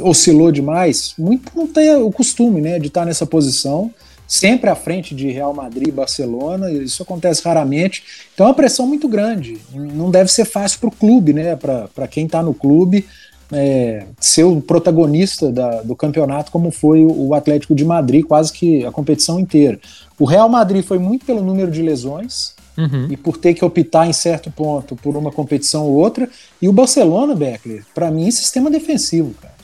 oscilou 0.00 0.50
demais, 0.50 1.12
muito 1.18 1.50
por 1.50 1.58
não 1.58 1.66
ter 1.66 1.96
o 1.96 2.10
costume 2.10 2.60
né, 2.62 2.78
de 2.78 2.86
estar 2.86 3.04
nessa 3.04 3.26
posição, 3.26 3.92
sempre 4.26 4.68
à 4.68 4.74
frente 4.74 5.14
de 5.14 5.30
Real 5.30 5.54
Madrid 5.54 5.88
e 5.88 5.92
Barcelona, 5.92 6.70
isso 6.70 7.02
acontece 7.02 7.42
raramente. 7.44 8.02
Então 8.34 8.46
é 8.46 8.48
uma 8.48 8.54
pressão 8.54 8.86
muito 8.86 9.08
grande. 9.08 9.58
Não 9.72 10.10
deve 10.10 10.30
ser 10.30 10.44
fácil 10.44 10.80
para 10.80 10.88
o 10.88 10.92
clube, 10.92 11.32
né? 11.32 11.56
Para 11.56 12.08
quem 12.08 12.26
está 12.26 12.42
no 12.42 12.54
clube 12.54 13.06
é, 13.52 14.06
ser 14.18 14.44
o 14.44 14.60
protagonista 14.60 15.52
da, 15.52 15.82
do 15.82 15.94
campeonato, 15.94 16.50
como 16.50 16.70
foi 16.70 17.04
o 17.04 17.34
Atlético 17.34 17.74
de 17.74 17.84
Madrid, 17.84 18.24
quase 18.24 18.52
que 18.52 18.84
a 18.84 18.90
competição 18.90 19.38
inteira. 19.38 19.78
O 20.18 20.24
Real 20.24 20.48
Madrid 20.48 20.84
foi 20.84 20.98
muito 20.98 21.24
pelo 21.24 21.42
número 21.42 21.70
de 21.70 21.82
lesões 21.82 22.54
uhum. 22.76 23.08
e 23.10 23.16
por 23.16 23.36
ter 23.36 23.54
que 23.54 23.64
optar 23.64 24.08
em 24.08 24.12
certo 24.12 24.50
ponto 24.50 24.96
por 24.96 25.16
uma 25.16 25.30
competição 25.30 25.86
ou 25.86 25.94
outra. 25.94 26.28
E 26.60 26.68
o 26.68 26.72
Barcelona, 26.72 27.34
Beckler, 27.34 27.84
para 27.94 28.10
mim, 28.10 28.30
sistema 28.30 28.70
defensivo, 28.70 29.34
cara. 29.40 29.55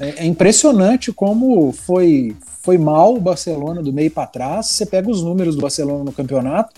É, 0.00 0.24
é 0.24 0.26
impressionante 0.26 1.12
como 1.12 1.72
foi, 1.72 2.36
foi 2.62 2.78
mal 2.78 3.14
o 3.14 3.20
Barcelona 3.20 3.82
do 3.82 3.92
meio 3.92 4.10
para 4.10 4.26
trás. 4.26 4.66
Você 4.66 4.86
pega 4.86 5.10
os 5.10 5.22
números 5.22 5.56
do 5.56 5.62
Barcelona 5.62 6.04
no 6.04 6.12
campeonato. 6.12 6.72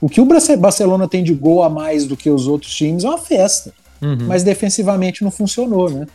O 0.00 0.08
que 0.08 0.20
o 0.20 0.26
Barcelona 0.58 1.06
tem 1.06 1.22
de 1.22 1.32
gol 1.32 1.62
a 1.62 1.70
mais 1.70 2.06
do 2.06 2.16
que 2.16 2.28
os 2.28 2.48
outros 2.48 2.74
times 2.74 3.04
é 3.04 3.08
uma 3.08 3.18
festa. 3.18 3.72
Uhum. 4.00 4.26
Mas 4.26 4.42
defensivamente 4.42 5.22
não 5.22 5.30
funcionou, 5.30 5.88
né? 5.88 6.06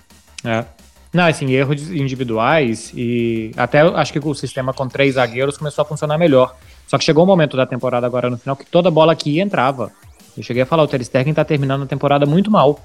É. 0.43 0.65
Não, 1.13 1.25
assim, 1.25 1.49
erros 1.51 1.89
individuais 1.89 2.91
e 2.93 3.51
até 3.55 3.79
acho 3.79 4.11
que 4.11 4.19
o 4.19 4.35
sistema 4.35 4.73
com 4.73 4.87
três 4.87 5.15
zagueiros 5.15 5.57
começou 5.57 5.83
a 5.83 5.85
funcionar 5.85 6.17
melhor. 6.17 6.55
Só 6.85 6.97
que 6.97 7.03
chegou 7.03 7.23
um 7.23 7.27
momento 7.27 7.55
da 7.55 7.65
temporada 7.65 8.05
agora 8.05 8.29
no 8.29 8.37
final 8.37 8.55
que 8.55 8.65
toda 8.65 8.91
bola 8.91 9.13
aqui 9.13 9.39
entrava. 9.39 9.91
Eu 10.37 10.43
cheguei 10.43 10.63
a 10.63 10.65
falar, 10.65 10.83
o 10.83 10.87
Ter 10.87 11.03
Stegen 11.03 11.33
tá 11.33 11.43
terminando 11.43 11.83
a 11.83 11.87
temporada 11.87 12.25
muito 12.25 12.51
mal. 12.51 12.79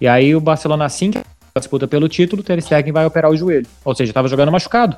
E 0.00 0.06
aí 0.06 0.34
o 0.34 0.40
Barcelona, 0.40 0.84
assim 0.84 1.10
que 1.10 1.20
disputa 1.60 1.86
pelo 1.86 2.08
título, 2.08 2.42
o 2.42 2.44
Ter 2.44 2.60
Stegen 2.62 2.92
vai 2.92 3.06
operar 3.06 3.30
o 3.30 3.36
joelho. 3.36 3.66
Ou 3.84 3.94
seja, 3.94 4.12
tava 4.12 4.28
jogando 4.28 4.52
machucado. 4.52 4.96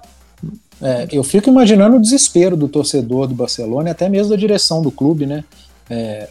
É, 0.81 1.09
eu 1.11 1.25
fico 1.25 1.51
imaginando 1.51 1.97
o 1.97 2.01
desespero 2.01 2.57
do 2.57 2.69
torcedor 2.69 3.27
do 3.27 3.35
Barcelona 3.35 3.89
e 3.89 3.93
até 3.93 4.09
mesmo 4.09 4.31
da 4.31 4.37
direção 4.37 4.81
do 4.81 4.91
clube, 4.91 5.27
né? 5.27 5.45
É, 5.91 6.29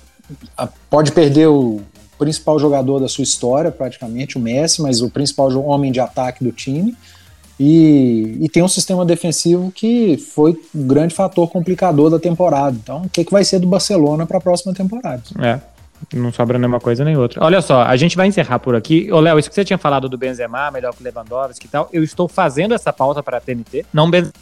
a, 0.58 0.68
pode 0.90 1.12
perder 1.12 1.48
o 1.48 1.82
principal 2.18 2.58
jogador 2.60 3.00
da 3.00 3.08
sua 3.08 3.24
história, 3.24 3.72
praticamente, 3.72 4.38
o 4.38 4.40
Messi, 4.40 4.82
mas 4.82 5.02
o 5.02 5.10
principal 5.10 5.52
homem 5.66 5.92
de 5.92 6.00
ataque 6.00 6.44
do 6.44 6.52
time. 6.52 6.96
E, 7.60 8.38
e 8.40 8.50
tem 8.50 8.62
um 8.62 8.68
sistema 8.68 9.04
defensivo 9.04 9.72
que 9.72 10.16
foi 10.18 10.60
um 10.76 10.86
grande 10.86 11.16
fator 11.16 11.50
complicador 11.50 12.10
da 12.10 12.20
temporada. 12.20 12.78
Então, 12.82 13.04
o 13.04 13.10
que, 13.10 13.26
que 13.26 13.32
vai 13.32 13.44
ser 13.44 13.60
do 13.60 13.68
Barcelona 13.68 14.26
para 14.26 14.38
a 14.38 14.42
próxima 14.42 14.74
temporada? 14.74 15.24
É, 15.42 15.60
não 16.14 16.32
sobra 16.32 16.58
nenhuma 16.58 16.80
coisa 16.80 17.04
nem 17.04 17.18
outra. 17.18 17.44
Olha 17.44 17.62
só, 17.62 17.84
a 17.84 17.96
gente 17.96 18.16
vai 18.16 18.28
encerrar 18.28 18.60
por 18.60 18.76
aqui. 18.76 19.12
Ô, 19.12 19.20
Léo, 19.20 19.40
isso 19.40 19.50
que 19.50 19.56
você 19.56 19.66
tinha 19.66 19.78
falado 19.78 20.08
do 20.08 20.18
Benzema, 20.18 20.72
melhor 20.72 20.94
que 20.94 21.04
Lewandowski 21.04 21.66
e 21.66 21.70
tal, 21.70 21.90
eu 21.92 22.04
estou 22.04 22.28
fazendo 22.28 22.74
essa 22.74 22.94
pauta 22.94 23.22
para 23.22 23.38
a 23.38 23.42
TNT, 23.42 23.86
não 23.94 24.10
Benzema, 24.10 24.34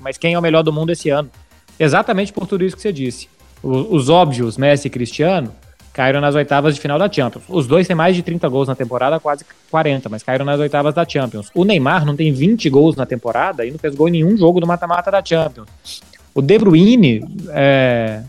mas 0.00 0.18
quem 0.18 0.34
é 0.34 0.38
o 0.38 0.42
melhor 0.42 0.62
do 0.62 0.72
mundo 0.72 0.90
esse 0.90 1.10
ano. 1.10 1.30
Exatamente 1.78 2.32
por 2.32 2.46
tudo 2.46 2.64
isso 2.64 2.76
que 2.76 2.82
você 2.82 2.92
disse. 2.92 3.28
Os 3.62 4.08
óbvios, 4.08 4.56
Messi 4.56 4.86
e 4.86 4.90
Cristiano, 4.90 5.52
caíram 5.92 6.20
nas 6.20 6.34
oitavas 6.34 6.74
de 6.74 6.80
final 6.80 6.98
da 6.98 7.10
Champions. 7.10 7.44
Os 7.48 7.66
dois 7.66 7.86
têm 7.86 7.96
mais 7.96 8.14
de 8.14 8.22
30 8.22 8.46
gols 8.48 8.68
na 8.68 8.74
temporada, 8.74 9.18
quase 9.18 9.46
40, 9.70 10.08
mas 10.10 10.22
caíram 10.22 10.44
nas 10.44 10.60
oitavas 10.60 10.94
da 10.94 11.08
Champions. 11.08 11.50
O 11.54 11.64
Neymar 11.64 12.04
não 12.04 12.14
tem 12.14 12.32
20 12.32 12.68
gols 12.68 12.96
na 12.96 13.06
temporada 13.06 13.64
e 13.64 13.70
não 13.70 13.78
fez 13.78 13.94
gol 13.94 14.08
em 14.08 14.12
nenhum 14.12 14.36
jogo 14.36 14.60
do 14.60 14.66
mata-mata 14.66 15.10
da 15.10 15.24
Champions. 15.24 15.66
O 16.34 16.42
De 16.42 16.58
Bruyne, 16.58 17.24
é, 17.48 18.22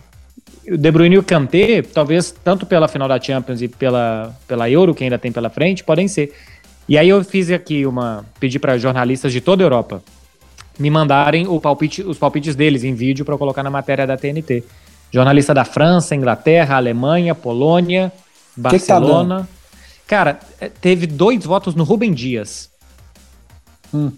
o 0.69 0.77
De 0.77 0.91
Bruyne 0.91 1.15
e 1.15 1.19
o 1.19 1.23
Kanté, 1.23 1.81
talvez 1.81 2.33
tanto 2.43 2.65
pela 2.65 2.87
final 2.87 3.07
da 3.07 3.19
Champions 3.19 3.61
e 3.61 3.67
pela, 3.67 4.35
pela 4.47 4.69
Euro, 4.69 4.93
que 4.93 5.03
ainda 5.03 5.17
tem 5.17 5.31
pela 5.31 5.49
frente, 5.49 5.83
podem 5.83 6.07
ser. 6.07 6.33
E 6.87 6.97
aí 6.97 7.09
eu 7.09 7.23
fiz 7.23 7.51
aqui 7.51 7.85
uma. 7.85 8.25
pedi 8.39 8.59
para 8.59 8.77
jornalistas 8.77 9.31
de 9.33 9.41
toda 9.41 9.63
a 9.63 9.65
Europa 9.65 10.01
me 10.79 10.89
mandarem 10.89 11.47
o 11.47 11.59
palpite, 11.59 12.03
os 12.03 12.17
palpites 12.17 12.55
deles 12.55 12.83
em 12.83 12.93
vídeo 12.93 13.25
para 13.25 13.37
colocar 13.37 13.63
na 13.63 13.69
matéria 13.69 14.05
da 14.05 14.15
TNT. 14.15 14.63
Jornalista 15.11 15.53
da 15.53 15.65
França, 15.65 16.15
Inglaterra, 16.15 16.75
Alemanha, 16.75 17.33
Polônia, 17.33 18.11
Barcelona. 18.55 19.41
Que 19.41 19.43
que 19.43 19.49
tá 19.49 19.57
Cara, 20.07 20.39
é, 20.61 20.69
teve 20.69 21.07
dois 21.07 21.43
votos 21.43 21.75
no 21.75 21.83
Rubem 21.83 22.13
Dias. 22.13 22.69
Hum. 23.93 24.11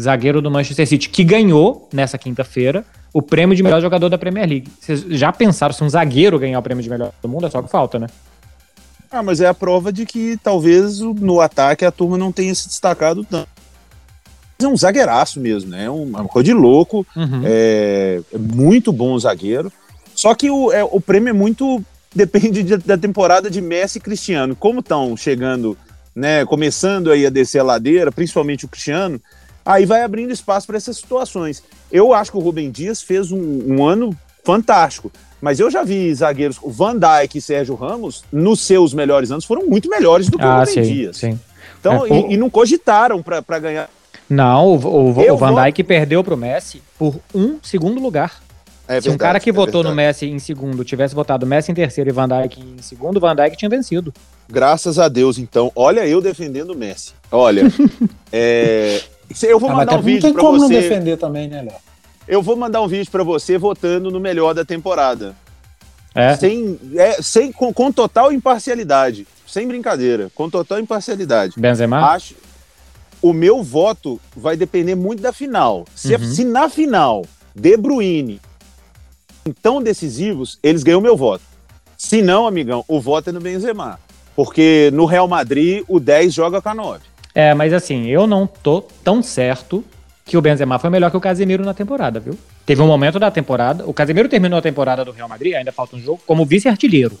Zagueiro 0.00 0.42
do 0.42 0.50
Manchester 0.50 0.86
City, 0.86 1.08
que 1.08 1.22
ganhou 1.22 1.88
nessa 1.92 2.18
quinta-feira 2.18 2.84
o 3.12 3.20
prêmio 3.20 3.56
de 3.56 3.62
melhor 3.62 3.80
jogador 3.80 4.08
da 4.08 4.18
Premier 4.18 4.48
League. 4.48 4.68
Vocês 4.80 5.04
já 5.10 5.32
pensaram 5.32 5.74
se 5.74 5.82
um 5.82 5.88
zagueiro 5.88 6.38
ganhar 6.38 6.58
o 6.58 6.62
prêmio 6.62 6.82
de 6.82 6.90
melhor 6.90 7.12
do 7.20 7.28
mundo? 7.28 7.46
É 7.46 7.50
só 7.50 7.60
que 7.60 7.70
falta, 7.70 7.98
né? 7.98 8.06
Ah, 9.10 9.22
mas 9.22 9.40
é 9.40 9.48
a 9.48 9.54
prova 9.54 9.92
de 9.92 10.06
que 10.06 10.38
talvez 10.42 11.00
no 11.00 11.40
ataque 11.40 11.84
a 11.84 11.90
turma 11.90 12.16
não 12.16 12.30
tenha 12.30 12.54
se 12.54 12.68
destacado 12.68 13.24
tanto. 13.24 13.48
É 14.62 14.68
um 14.68 14.76
zagueiraço 14.76 15.40
mesmo, 15.40 15.70
né? 15.70 15.86
É 15.86 15.90
uma 15.90 16.24
coisa 16.24 16.44
de 16.44 16.52
louco. 16.52 17.04
Uhum. 17.16 17.42
É, 17.44 18.20
é, 18.32 18.38
muito 18.38 18.92
bom 18.92 19.14
o 19.14 19.18
zagueiro. 19.18 19.72
Só 20.14 20.34
que 20.34 20.50
o, 20.50 20.70
é, 20.70 20.84
o 20.84 21.00
prêmio 21.00 21.30
é 21.30 21.32
muito. 21.32 21.82
Depende 22.14 22.64
de, 22.64 22.76
da 22.76 22.98
temporada 22.98 23.48
de 23.48 23.60
Messi 23.60 23.98
e 23.98 24.00
Cristiano. 24.00 24.56
Como 24.56 24.80
estão 24.80 25.16
chegando, 25.16 25.78
né? 26.14 26.44
Começando 26.44 27.10
aí 27.10 27.24
a 27.24 27.30
descer 27.30 27.60
a 27.60 27.64
ladeira, 27.64 28.12
principalmente 28.12 28.64
o 28.64 28.68
Cristiano 28.68 29.20
aí 29.64 29.86
vai 29.86 30.02
abrindo 30.02 30.32
espaço 30.32 30.66
para 30.66 30.76
essas 30.76 30.96
situações. 30.96 31.62
Eu 31.90 32.12
acho 32.12 32.30
que 32.30 32.36
o 32.36 32.40
Rubem 32.40 32.70
Dias 32.70 33.02
fez 33.02 33.32
um, 33.32 33.38
um, 33.38 33.86
ano 33.86 34.16
fantástico, 34.44 35.10
mas 35.40 35.60
eu 35.60 35.70
já 35.70 35.82
vi 35.82 36.12
zagueiros, 36.14 36.58
o 36.62 36.70
Van 36.70 36.96
Dijk 36.96 37.38
e 37.38 37.40
Sérgio 37.40 37.74
Ramos, 37.74 38.24
nos 38.32 38.60
seus 38.60 38.94
melhores 38.94 39.30
anos, 39.30 39.44
foram 39.44 39.66
muito 39.66 39.88
melhores 39.88 40.28
do 40.28 40.38
que 40.38 40.44
ah, 40.44 40.56
o 40.56 40.58
Rubem 40.60 40.74
sim, 40.74 40.82
Dias. 40.82 41.16
Sim. 41.16 41.38
Então, 41.78 42.04
é, 42.06 42.08
e, 42.10 42.34
e, 42.34 42.36
não 42.36 42.50
cogitaram 42.50 43.22
para 43.22 43.58
ganhar. 43.58 43.88
Não, 44.28 44.68
o, 44.68 44.72
o, 44.72 45.32
o 45.32 45.36
Van 45.36 45.52
vou... 45.52 45.64
Dijk 45.64 45.82
perdeu 45.84 46.22
para 46.22 46.34
o 46.34 46.36
Messi 46.36 46.82
por 46.98 47.16
um 47.34 47.58
segundo 47.62 48.00
lugar. 48.00 48.40
É 48.90 49.00
Se 49.00 49.08
verdade, 49.08 49.14
um 49.14 49.18
cara 49.18 49.40
que 49.40 49.50
é 49.50 49.52
votou 49.52 49.84
verdade. 49.84 49.88
no 49.88 49.94
Messi 49.94 50.26
em 50.26 50.38
segundo 50.40 50.84
tivesse 50.84 51.14
votado 51.14 51.46
Messi 51.46 51.70
em 51.70 51.74
terceiro 51.74 52.10
e 52.10 52.12
Van 52.12 52.26
Dijk 52.26 52.60
em 52.60 52.82
segundo, 52.82 53.20
Van 53.20 53.36
Dijk 53.36 53.56
tinha 53.56 53.68
vencido. 53.68 54.12
Graças 54.48 54.98
a 54.98 55.08
Deus, 55.08 55.38
então. 55.38 55.70
Olha 55.76 56.04
eu 56.08 56.20
defendendo 56.20 56.70
o 56.70 56.76
Messi. 56.76 57.12
Olha, 57.30 57.62
é, 58.32 59.00
eu 59.42 59.58
vou 59.58 59.70
ah, 59.70 59.76
mandar 59.76 59.98
um 59.98 60.02
vídeo 60.02 60.20
para 60.20 60.30
você. 60.30 60.34
Não 60.34 60.34
tem 60.34 60.44
como 60.44 60.58
não 60.58 60.68
defender 60.68 61.16
também, 61.16 61.48
né, 61.48 61.62
Léo? 61.62 61.74
Eu 62.26 62.42
vou 62.42 62.56
mandar 62.56 62.80
um 62.82 62.88
vídeo 62.88 63.10
para 63.10 63.24
você 63.24 63.58
votando 63.58 64.10
no 64.10 64.20
melhor 64.20 64.54
da 64.54 64.64
temporada. 64.64 65.34
É? 66.14 66.36
Sem, 66.36 66.78
é, 66.96 67.22
sem 67.22 67.52
com, 67.52 67.72
com, 67.72 67.92
total 67.92 68.32
imparcialidade. 68.32 69.26
Sem 69.46 69.66
brincadeira. 69.66 70.30
Com 70.34 70.50
total 70.50 70.78
imparcialidade. 70.78 71.54
Benzema? 71.56 71.98
Acho, 72.12 72.34
o 73.22 73.32
meu 73.32 73.62
voto 73.62 74.20
vai 74.36 74.56
depender 74.56 74.94
muito 74.94 75.22
da 75.22 75.32
final. 75.32 75.84
Se, 75.94 76.14
uhum. 76.14 76.24
se 76.24 76.44
na 76.44 76.68
final 76.68 77.24
De 77.54 77.76
Bruyne 77.76 78.40
tão 79.62 79.82
decisivos, 79.82 80.58
eles 80.62 80.82
ganham 80.82 81.00
meu 81.00 81.16
voto. 81.16 81.42
Se 81.96 82.22
não, 82.22 82.46
amigão, 82.46 82.84
o 82.88 83.00
voto 83.00 83.30
é 83.30 83.32
no 83.32 83.40
Benzema. 83.40 83.98
Porque 84.34 84.90
no 84.92 85.04
Real 85.04 85.28
Madrid 85.28 85.84
o 85.88 86.00
10 86.00 86.32
joga 86.32 86.62
com 86.62 86.68
a 86.68 86.74
9. 86.74 87.09
É, 87.34 87.54
mas 87.54 87.72
assim, 87.72 88.06
eu 88.06 88.26
não 88.26 88.46
tô 88.46 88.82
tão 89.04 89.22
certo 89.22 89.84
que 90.24 90.36
o 90.36 90.40
Benzema 90.42 90.78
foi 90.78 90.90
melhor 90.90 91.10
que 91.10 91.16
o 91.16 91.20
Casemiro 91.20 91.64
na 91.64 91.74
temporada, 91.74 92.20
viu? 92.20 92.38
Teve 92.64 92.80
um 92.82 92.86
momento 92.86 93.18
da 93.18 93.30
temporada, 93.30 93.84
o 93.86 93.92
Casemiro 93.92 94.28
terminou 94.28 94.58
a 94.58 94.62
temporada 94.62 95.04
do 95.04 95.10
Real 95.10 95.28
Madrid, 95.28 95.54
ainda 95.54 95.72
falta 95.72 95.96
um 95.96 96.00
jogo, 96.00 96.20
como 96.26 96.44
vice-artilheiro. 96.44 97.18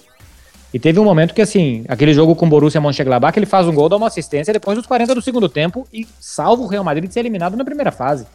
E 0.72 0.78
teve 0.78 1.00
um 1.00 1.04
momento 1.04 1.34
que, 1.34 1.42
assim, 1.42 1.84
aquele 1.88 2.14
jogo 2.14 2.36
com 2.36 2.46
o 2.46 2.48
Borussia 2.48 2.80
Mönchengladbach, 2.80 3.36
ele 3.36 3.46
faz 3.46 3.66
um 3.66 3.74
gol, 3.74 3.88
dá 3.88 3.96
uma 3.96 4.06
assistência 4.06 4.52
depois 4.52 4.76
dos 4.78 4.86
40 4.86 5.14
do 5.16 5.22
segundo 5.22 5.48
tempo 5.48 5.86
e 5.92 6.06
salva 6.20 6.62
o 6.62 6.66
Real 6.68 6.84
Madrid 6.84 7.08
de 7.08 7.14
ser 7.14 7.20
eliminado 7.20 7.56
na 7.56 7.64
primeira 7.64 7.90
fase. 7.90 8.26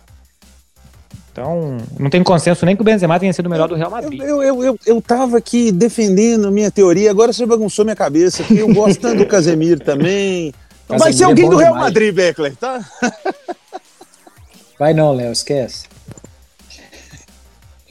Então, 1.31 1.77
não 1.97 2.09
tem 2.09 2.23
consenso 2.23 2.65
nem 2.65 2.75
que 2.75 2.81
o 2.81 2.85
Benzema 2.85 3.19
tenha 3.19 3.31
sido 3.31 3.45
o 3.45 3.49
melhor 3.49 3.67
do 3.67 3.75
Real 3.75 3.91
Madrid. 3.91 4.21
Eu, 4.21 4.41
eu, 4.41 4.63
eu, 4.63 4.79
eu 4.85 5.01
tava 5.01 5.37
aqui 5.37 5.71
defendendo 5.71 6.47
a 6.47 6.51
minha 6.51 6.71
teoria, 6.71 7.11
agora 7.11 7.31
você 7.31 7.45
bagunçou 7.45 7.85
minha 7.85 7.95
cabeça, 7.95 8.43
eu 8.53 8.73
gosto 8.73 8.99
tanto 9.01 9.19
do 9.19 9.25
Casemiro 9.25 9.79
também. 9.79 10.53
Vai 10.87 11.13
ser 11.13 11.23
alguém 11.23 11.47
é 11.47 11.49
do 11.49 11.57
Real 11.57 11.73
demais. 11.73 11.87
Madrid, 11.87 12.13
Beckler, 12.13 12.55
tá? 12.55 12.83
Vai 14.77 14.93
não, 14.93 15.13
Léo, 15.13 15.31
esquece. 15.31 15.87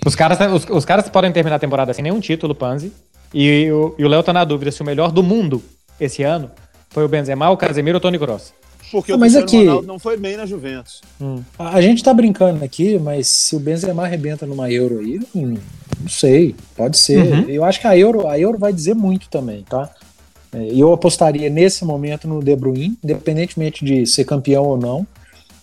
Os 0.06 0.14
caras, 0.14 0.38
os, 0.52 0.66
os, 0.68 0.84
caras 0.84 1.08
podem 1.08 1.32
terminar 1.32 1.56
a 1.56 1.58
temporada 1.58 1.92
sem 1.94 2.02
nenhum 2.02 2.20
título, 2.20 2.54
Panzi. 2.54 2.92
E, 3.32 3.70
o, 3.72 3.94
e 3.98 4.04
o 4.04 4.08
Léo 4.08 4.22
tá 4.22 4.32
na 4.32 4.44
dúvida 4.44 4.70
se 4.70 4.82
o 4.82 4.84
melhor 4.84 5.10
do 5.10 5.22
mundo 5.22 5.62
esse 5.98 6.22
ano 6.22 6.50
foi 6.90 7.04
o 7.04 7.08
Benzema, 7.08 7.50
o 7.50 7.56
Casemiro 7.56 7.96
ou 7.96 7.98
o 7.98 8.02
Tony 8.02 8.18
Kroos. 8.18 8.52
Porque 8.92 9.12
o 9.12 9.18
mas 9.18 9.34
aqui, 9.34 9.58
Ronaldo 9.58 9.86
não 9.86 9.98
foi 9.98 10.16
bem 10.16 10.36
na 10.36 10.46
Juventus. 10.46 11.00
Hum. 11.20 11.42
A, 11.58 11.70
a 11.70 11.80
gente 11.80 12.04
tá 12.04 12.12
brincando 12.14 12.64
aqui, 12.64 12.98
mas 12.98 13.26
se 13.26 13.56
o 13.56 13.58
Benzema 13.58 14.04
arrebenta 14.04 14.46
numa 14.46 14.70
Euro 14.70 15.00
aí, 15.00 15.20
hum, 15.34 15.56
não 16.00 16.08
sei, 16.08 16.54
pode 16.76 16.98
ser. 16.98 17.24
Uhum. 17.24 17.48
Eu 17.48 17.64
acho 17.64 17.80
que 17.80 17.86
a 17.86 17.96
Euro, 17.96 18.28
a 18.28 18.38
Euro 18.38 18.58
vai 18.58 18.72
dizer 18.72 18.94
muito 18.94 19.28
também, 19.28 19.62
tá? 19.62 19.90
É, 20.54 20.68
eu 20.72 20.92
apostaria 20.92 21.50
nesse 21.50 21.84
momento 21.84 22.28
no 22.28 22.42
De 22.42 22.54
Bruyne, 22.54 22.96
independentemente 23.02 23.84
de 23.84 24.06
ser 24.06 24.24
campeão 24.24 24.64
ou 24.64 24.78
não, 24.78 25.06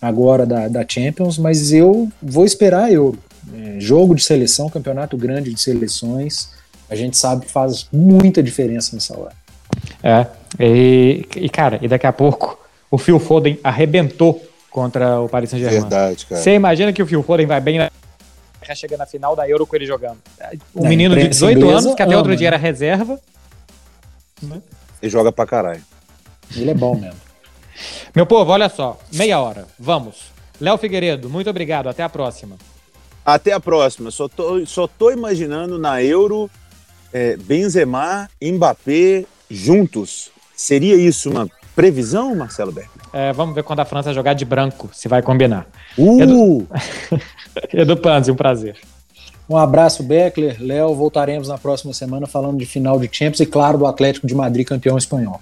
agora 0.00 0.44
da, 0.44 0.68
da 0.68 0.84
Champions, 0.86 1.38
mas 1.38 1.72
eu 1.72 2.10
vou 2.22 2.44
esperar 2.44 2.84
a 2.84 2.92
Euro. 2.92 3.18
É, 3.54 3.80
jogo 3.80 4.14
de 4.14 4.22
seleção, 4.22 4.68
campeonato 4.68 5.16
grande 5.16 5.52
de 5.52 5.60
seleções, 5.60 6.50
a 6.90 6.94
gente 6.94 7.16
sabe 7.16 7.46
que 7.46 7.50
faz 7.50 7.88
muita 7.92 8.42
diferença 8.42 8.94
nessa 8.94 9.18
hora. 9.18 9.32
É, 10.02 10.26
e, 10.60 11.26
e 11.36 11.48
cara, 11.48 11.78
e 11.80 11.88
daqui 11.88 12.06
a 12.06 12.12
pouco 12.12 12.58
o 12.90 12.98
Phil 12.98 13.18
Foden 13.18 13.58
arrebentou 13.64 14.44
contra 14.70 15.20
o 15.20 15.28
Paris 15.28 15.50
Saint-Germain. 15.50 15.80
Verdade, 15.80 16.26
cara. 16.26 16.40
Você 16.40 16.52
imagina 16.52 16.92
que 16.92 17.02
o 17.02 17.06
Phil 17.06 17.22
Foden 17.22 17.46
vai 17.46 17.60
bem 17.60 17.78
na 17.78 17.90
chega 18.74 18.96
na 18.96 19.04
final 19.04 19.36
da 19.36 19.46
Euro 19.46 19.66
com 19.66 19.76
ele 19.76 19.84
jogando. 19.84 20.18
Um 20.74 20.88
menino 20.88 21.14
de 21.14 21.28
18 21.28 21.68
anos, 21.68 21.94
que 21.94 22.02
até 22.02 22.12
ama, 22.12 22.18
outro 22.18 22.34
dia 22.34 22.46
era 22.46 22.56
reserva. 22.56 23.18
Né? 24.42 24.62
E 25.02 25.08
joga 25.08 25.32
pra 25.32 25.46
caralho. 25.46 25.82
Ele 26.54 26.70
é 26.70 26.74
bom 26.74 26.94
mesmo. 26.94 27.20
Meu 28.14 28.26
povo, 28.26 28.52
olha 28.52 28.68
só, 28.68 28.98
meia 29.12 29.40
hora, 29.40 29.66
vamos. 29.78 30.30
Léo 30.60 30.78
Figueiredo, 30.78 31.28
muito 31.28 31.50
obrigado, 31.50 31.88
até 31.88 32.02
a 32.02 32.08
próxima. 32.08 32.56
Até 33.24 33.52
a 33.52 33.60
próxima. 33.60 34.10
Só 34.10 34.28
tô, 34.28 34.64
só 34.66 34.86
tô 34.86 35.10
imaginando 35.10 35.78
na 35.78 36.02
Euro 36.02 36.50
é, 37.12 37.36
Benzema, 37.36 38.28
Mbappé 38.40 39.24
juntos. 39.50 40.30
Seria 40.54 40.94
isso 40.94 41.30
uma 41.30 41.48
previsão, 41.74 42.34
Marcelo 42.34 42.72
Beck? 42.72 42.88
É, 43.12 43.32
vamos 43.32 43.54
ver 43.54 43.62
quando 43.62 43.80
a 43.80 43.84
França 43.84 44.12
jogar 44.12 44.34
de 44.34 44.44
branco, 44.44 44.88
se 44.92 45.08
vai 45.08 45.22
combinar. 45.22 45.66
Uh! 45.98 46.22
Edu, 46.22 46.68
Edu 47.72 47.96
Panzi, 47.96 48.30
um 48.30 48.36
prazer. 48.36 48.76
Um 49.48 49.56
abraço, 49.56 50.02
Beckler. 50.02 50.56
Léo, 50.60 50.94
voltaremos 50.94 51.48
na 51.48 51.58
próxima 51.58 51.92
semana 51.92 52.26
falando 52.26 52.58
de 52.58 52.66
final 52.66 52.98
de 52.98 53.08
Champions 53.10 53.40
e, 53.40 53.46
claro, 53.46 53.78
do 53.78 53.86
Atlético 53.86 54.26
de 54.26 54.34
Madrid, 54.34 54.66
campeão 54.66 54.96
espanhol. 54.96 55.40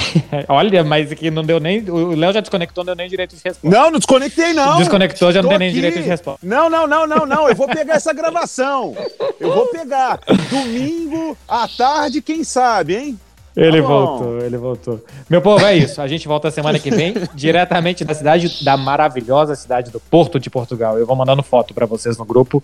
Olha, 0.48 0.82
mas 0.82 1.12
aqui 1.12 1.30
não 1.30 1.44
deu 1.44 1.60
nem. 1.60 1.88
O 1.88 2.14
Léo 2.14 2.32
já 2.32 2.40
desconectou, 2.40 2.82
não 2.82 2.94
deu 2.94 2.96
nem 2.96 3.08
direito 3.08 3.36
de 3.36 3.42
resposta. 3.44 3.76
Não, 3.76 3.90
não 3.90 3.98
desconectei, 3.98 4.52
não. 4.52 4.78
Desconectou, 4.78 5.32
já 5.32 5.42
não 5.42 5.50
tem 5.50 5.58
nem 5.58 5.68
aqui. 5.68 5.74
direito 5.74 6.02
de 6.02 6.08
resposta. 6.08 6.46
Não, 6.46 6.70
não, 6.70 6.86
não, 6.86 7.06
não, 7.06 7.26
não. 7.26 7.48
Eu 7.48 7.54
vou 7.54 7.66
pegar 7.66 7.94
essa 7.94 8.12
gravação. 8.12 8.94
Eu 9.38 9.52
vou 9.52 9.66
pegar. 9.66 10.18
Domingo 10.50 11.36
à 11.46 11.68
tarde, 11.68 12.22
quem 12.22 12.42
sabe, 12.42 12.96
hein? 12.96 13.20
Ele 13.56 13.82
Tá 13.82 13.88
voltou, 13.88 14.38
ele 14.38 14.56
voltou. 14.56 15.04
Meu 15.28 15.42
povo, 15.42 15.64
é 15.66 15.76
isso. 15.76 16.00
A 16.00 16.08
gente 16.08 16.26
volta 16.26 16.50
semana 16.50 16.78
que 16.78 16.90
vem, 16.90 17.14
diretamente 17.34 18.04
da 18.04 18.14
cidade, 18.14 18.64
da 18.64 18.76
maravilhosa 18.76 19.54
cidade 19.54 19.90
do 19.90 20.00
Porto 20.00 20.40
de 20.40 20.48
Portugal. 20.48 20.98
Eu 20.98 21.06
vou 21.06 21.14
mandando 21.14 21.42
foto 21.42 21.74
pra 21.74 21.84
vocês 21.84 22.16
no 22.16 22.24
grupo 22.24 22.62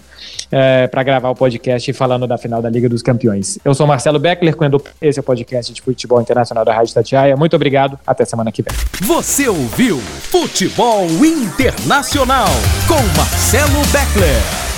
é, 0.50 0.86
para 0.86 1.02
gravar 1.02 1.30
o 1.30 1.34
podcast 1.34 1.92
falando 1.92 2.26
da 2.26 2.38
final 2.38 2.62
da 2.62 2.70
Liga 2.70 2.88
dos 2.88 3.02
Campeões. 3.02 3.58
Eu 3.64 3.74
sou 3.74 3.86
Marcelo 3.86 4.18
Beckler, 4.18 4.56
quando 4.56 4.82
esse 5.00 5.18
é 5.18 5.20
o 5.20 5.24
podcast 5.24 5.72
de 5.72 5.82
futebol 5.82 6.20
internacional 6.20 6.64
da 6.64 6.72
Rádio 6.72 6.94
Tatiaia. 6.94 7.36
Muito 7.36 7.54
obrigado, 7.54 7.98
até 8.06 8.24
semana 8.24 8.50
que 8.50 8.62
vem. 8.62 8.72
Você 9.02 9.48
ouviu 9.48 9.98
Futebol 9.98 11.06
Internacional 11.24 12.48
com 12.86 13.02
Marcelo 13.16 13.80
Beckler. 13.92 14.77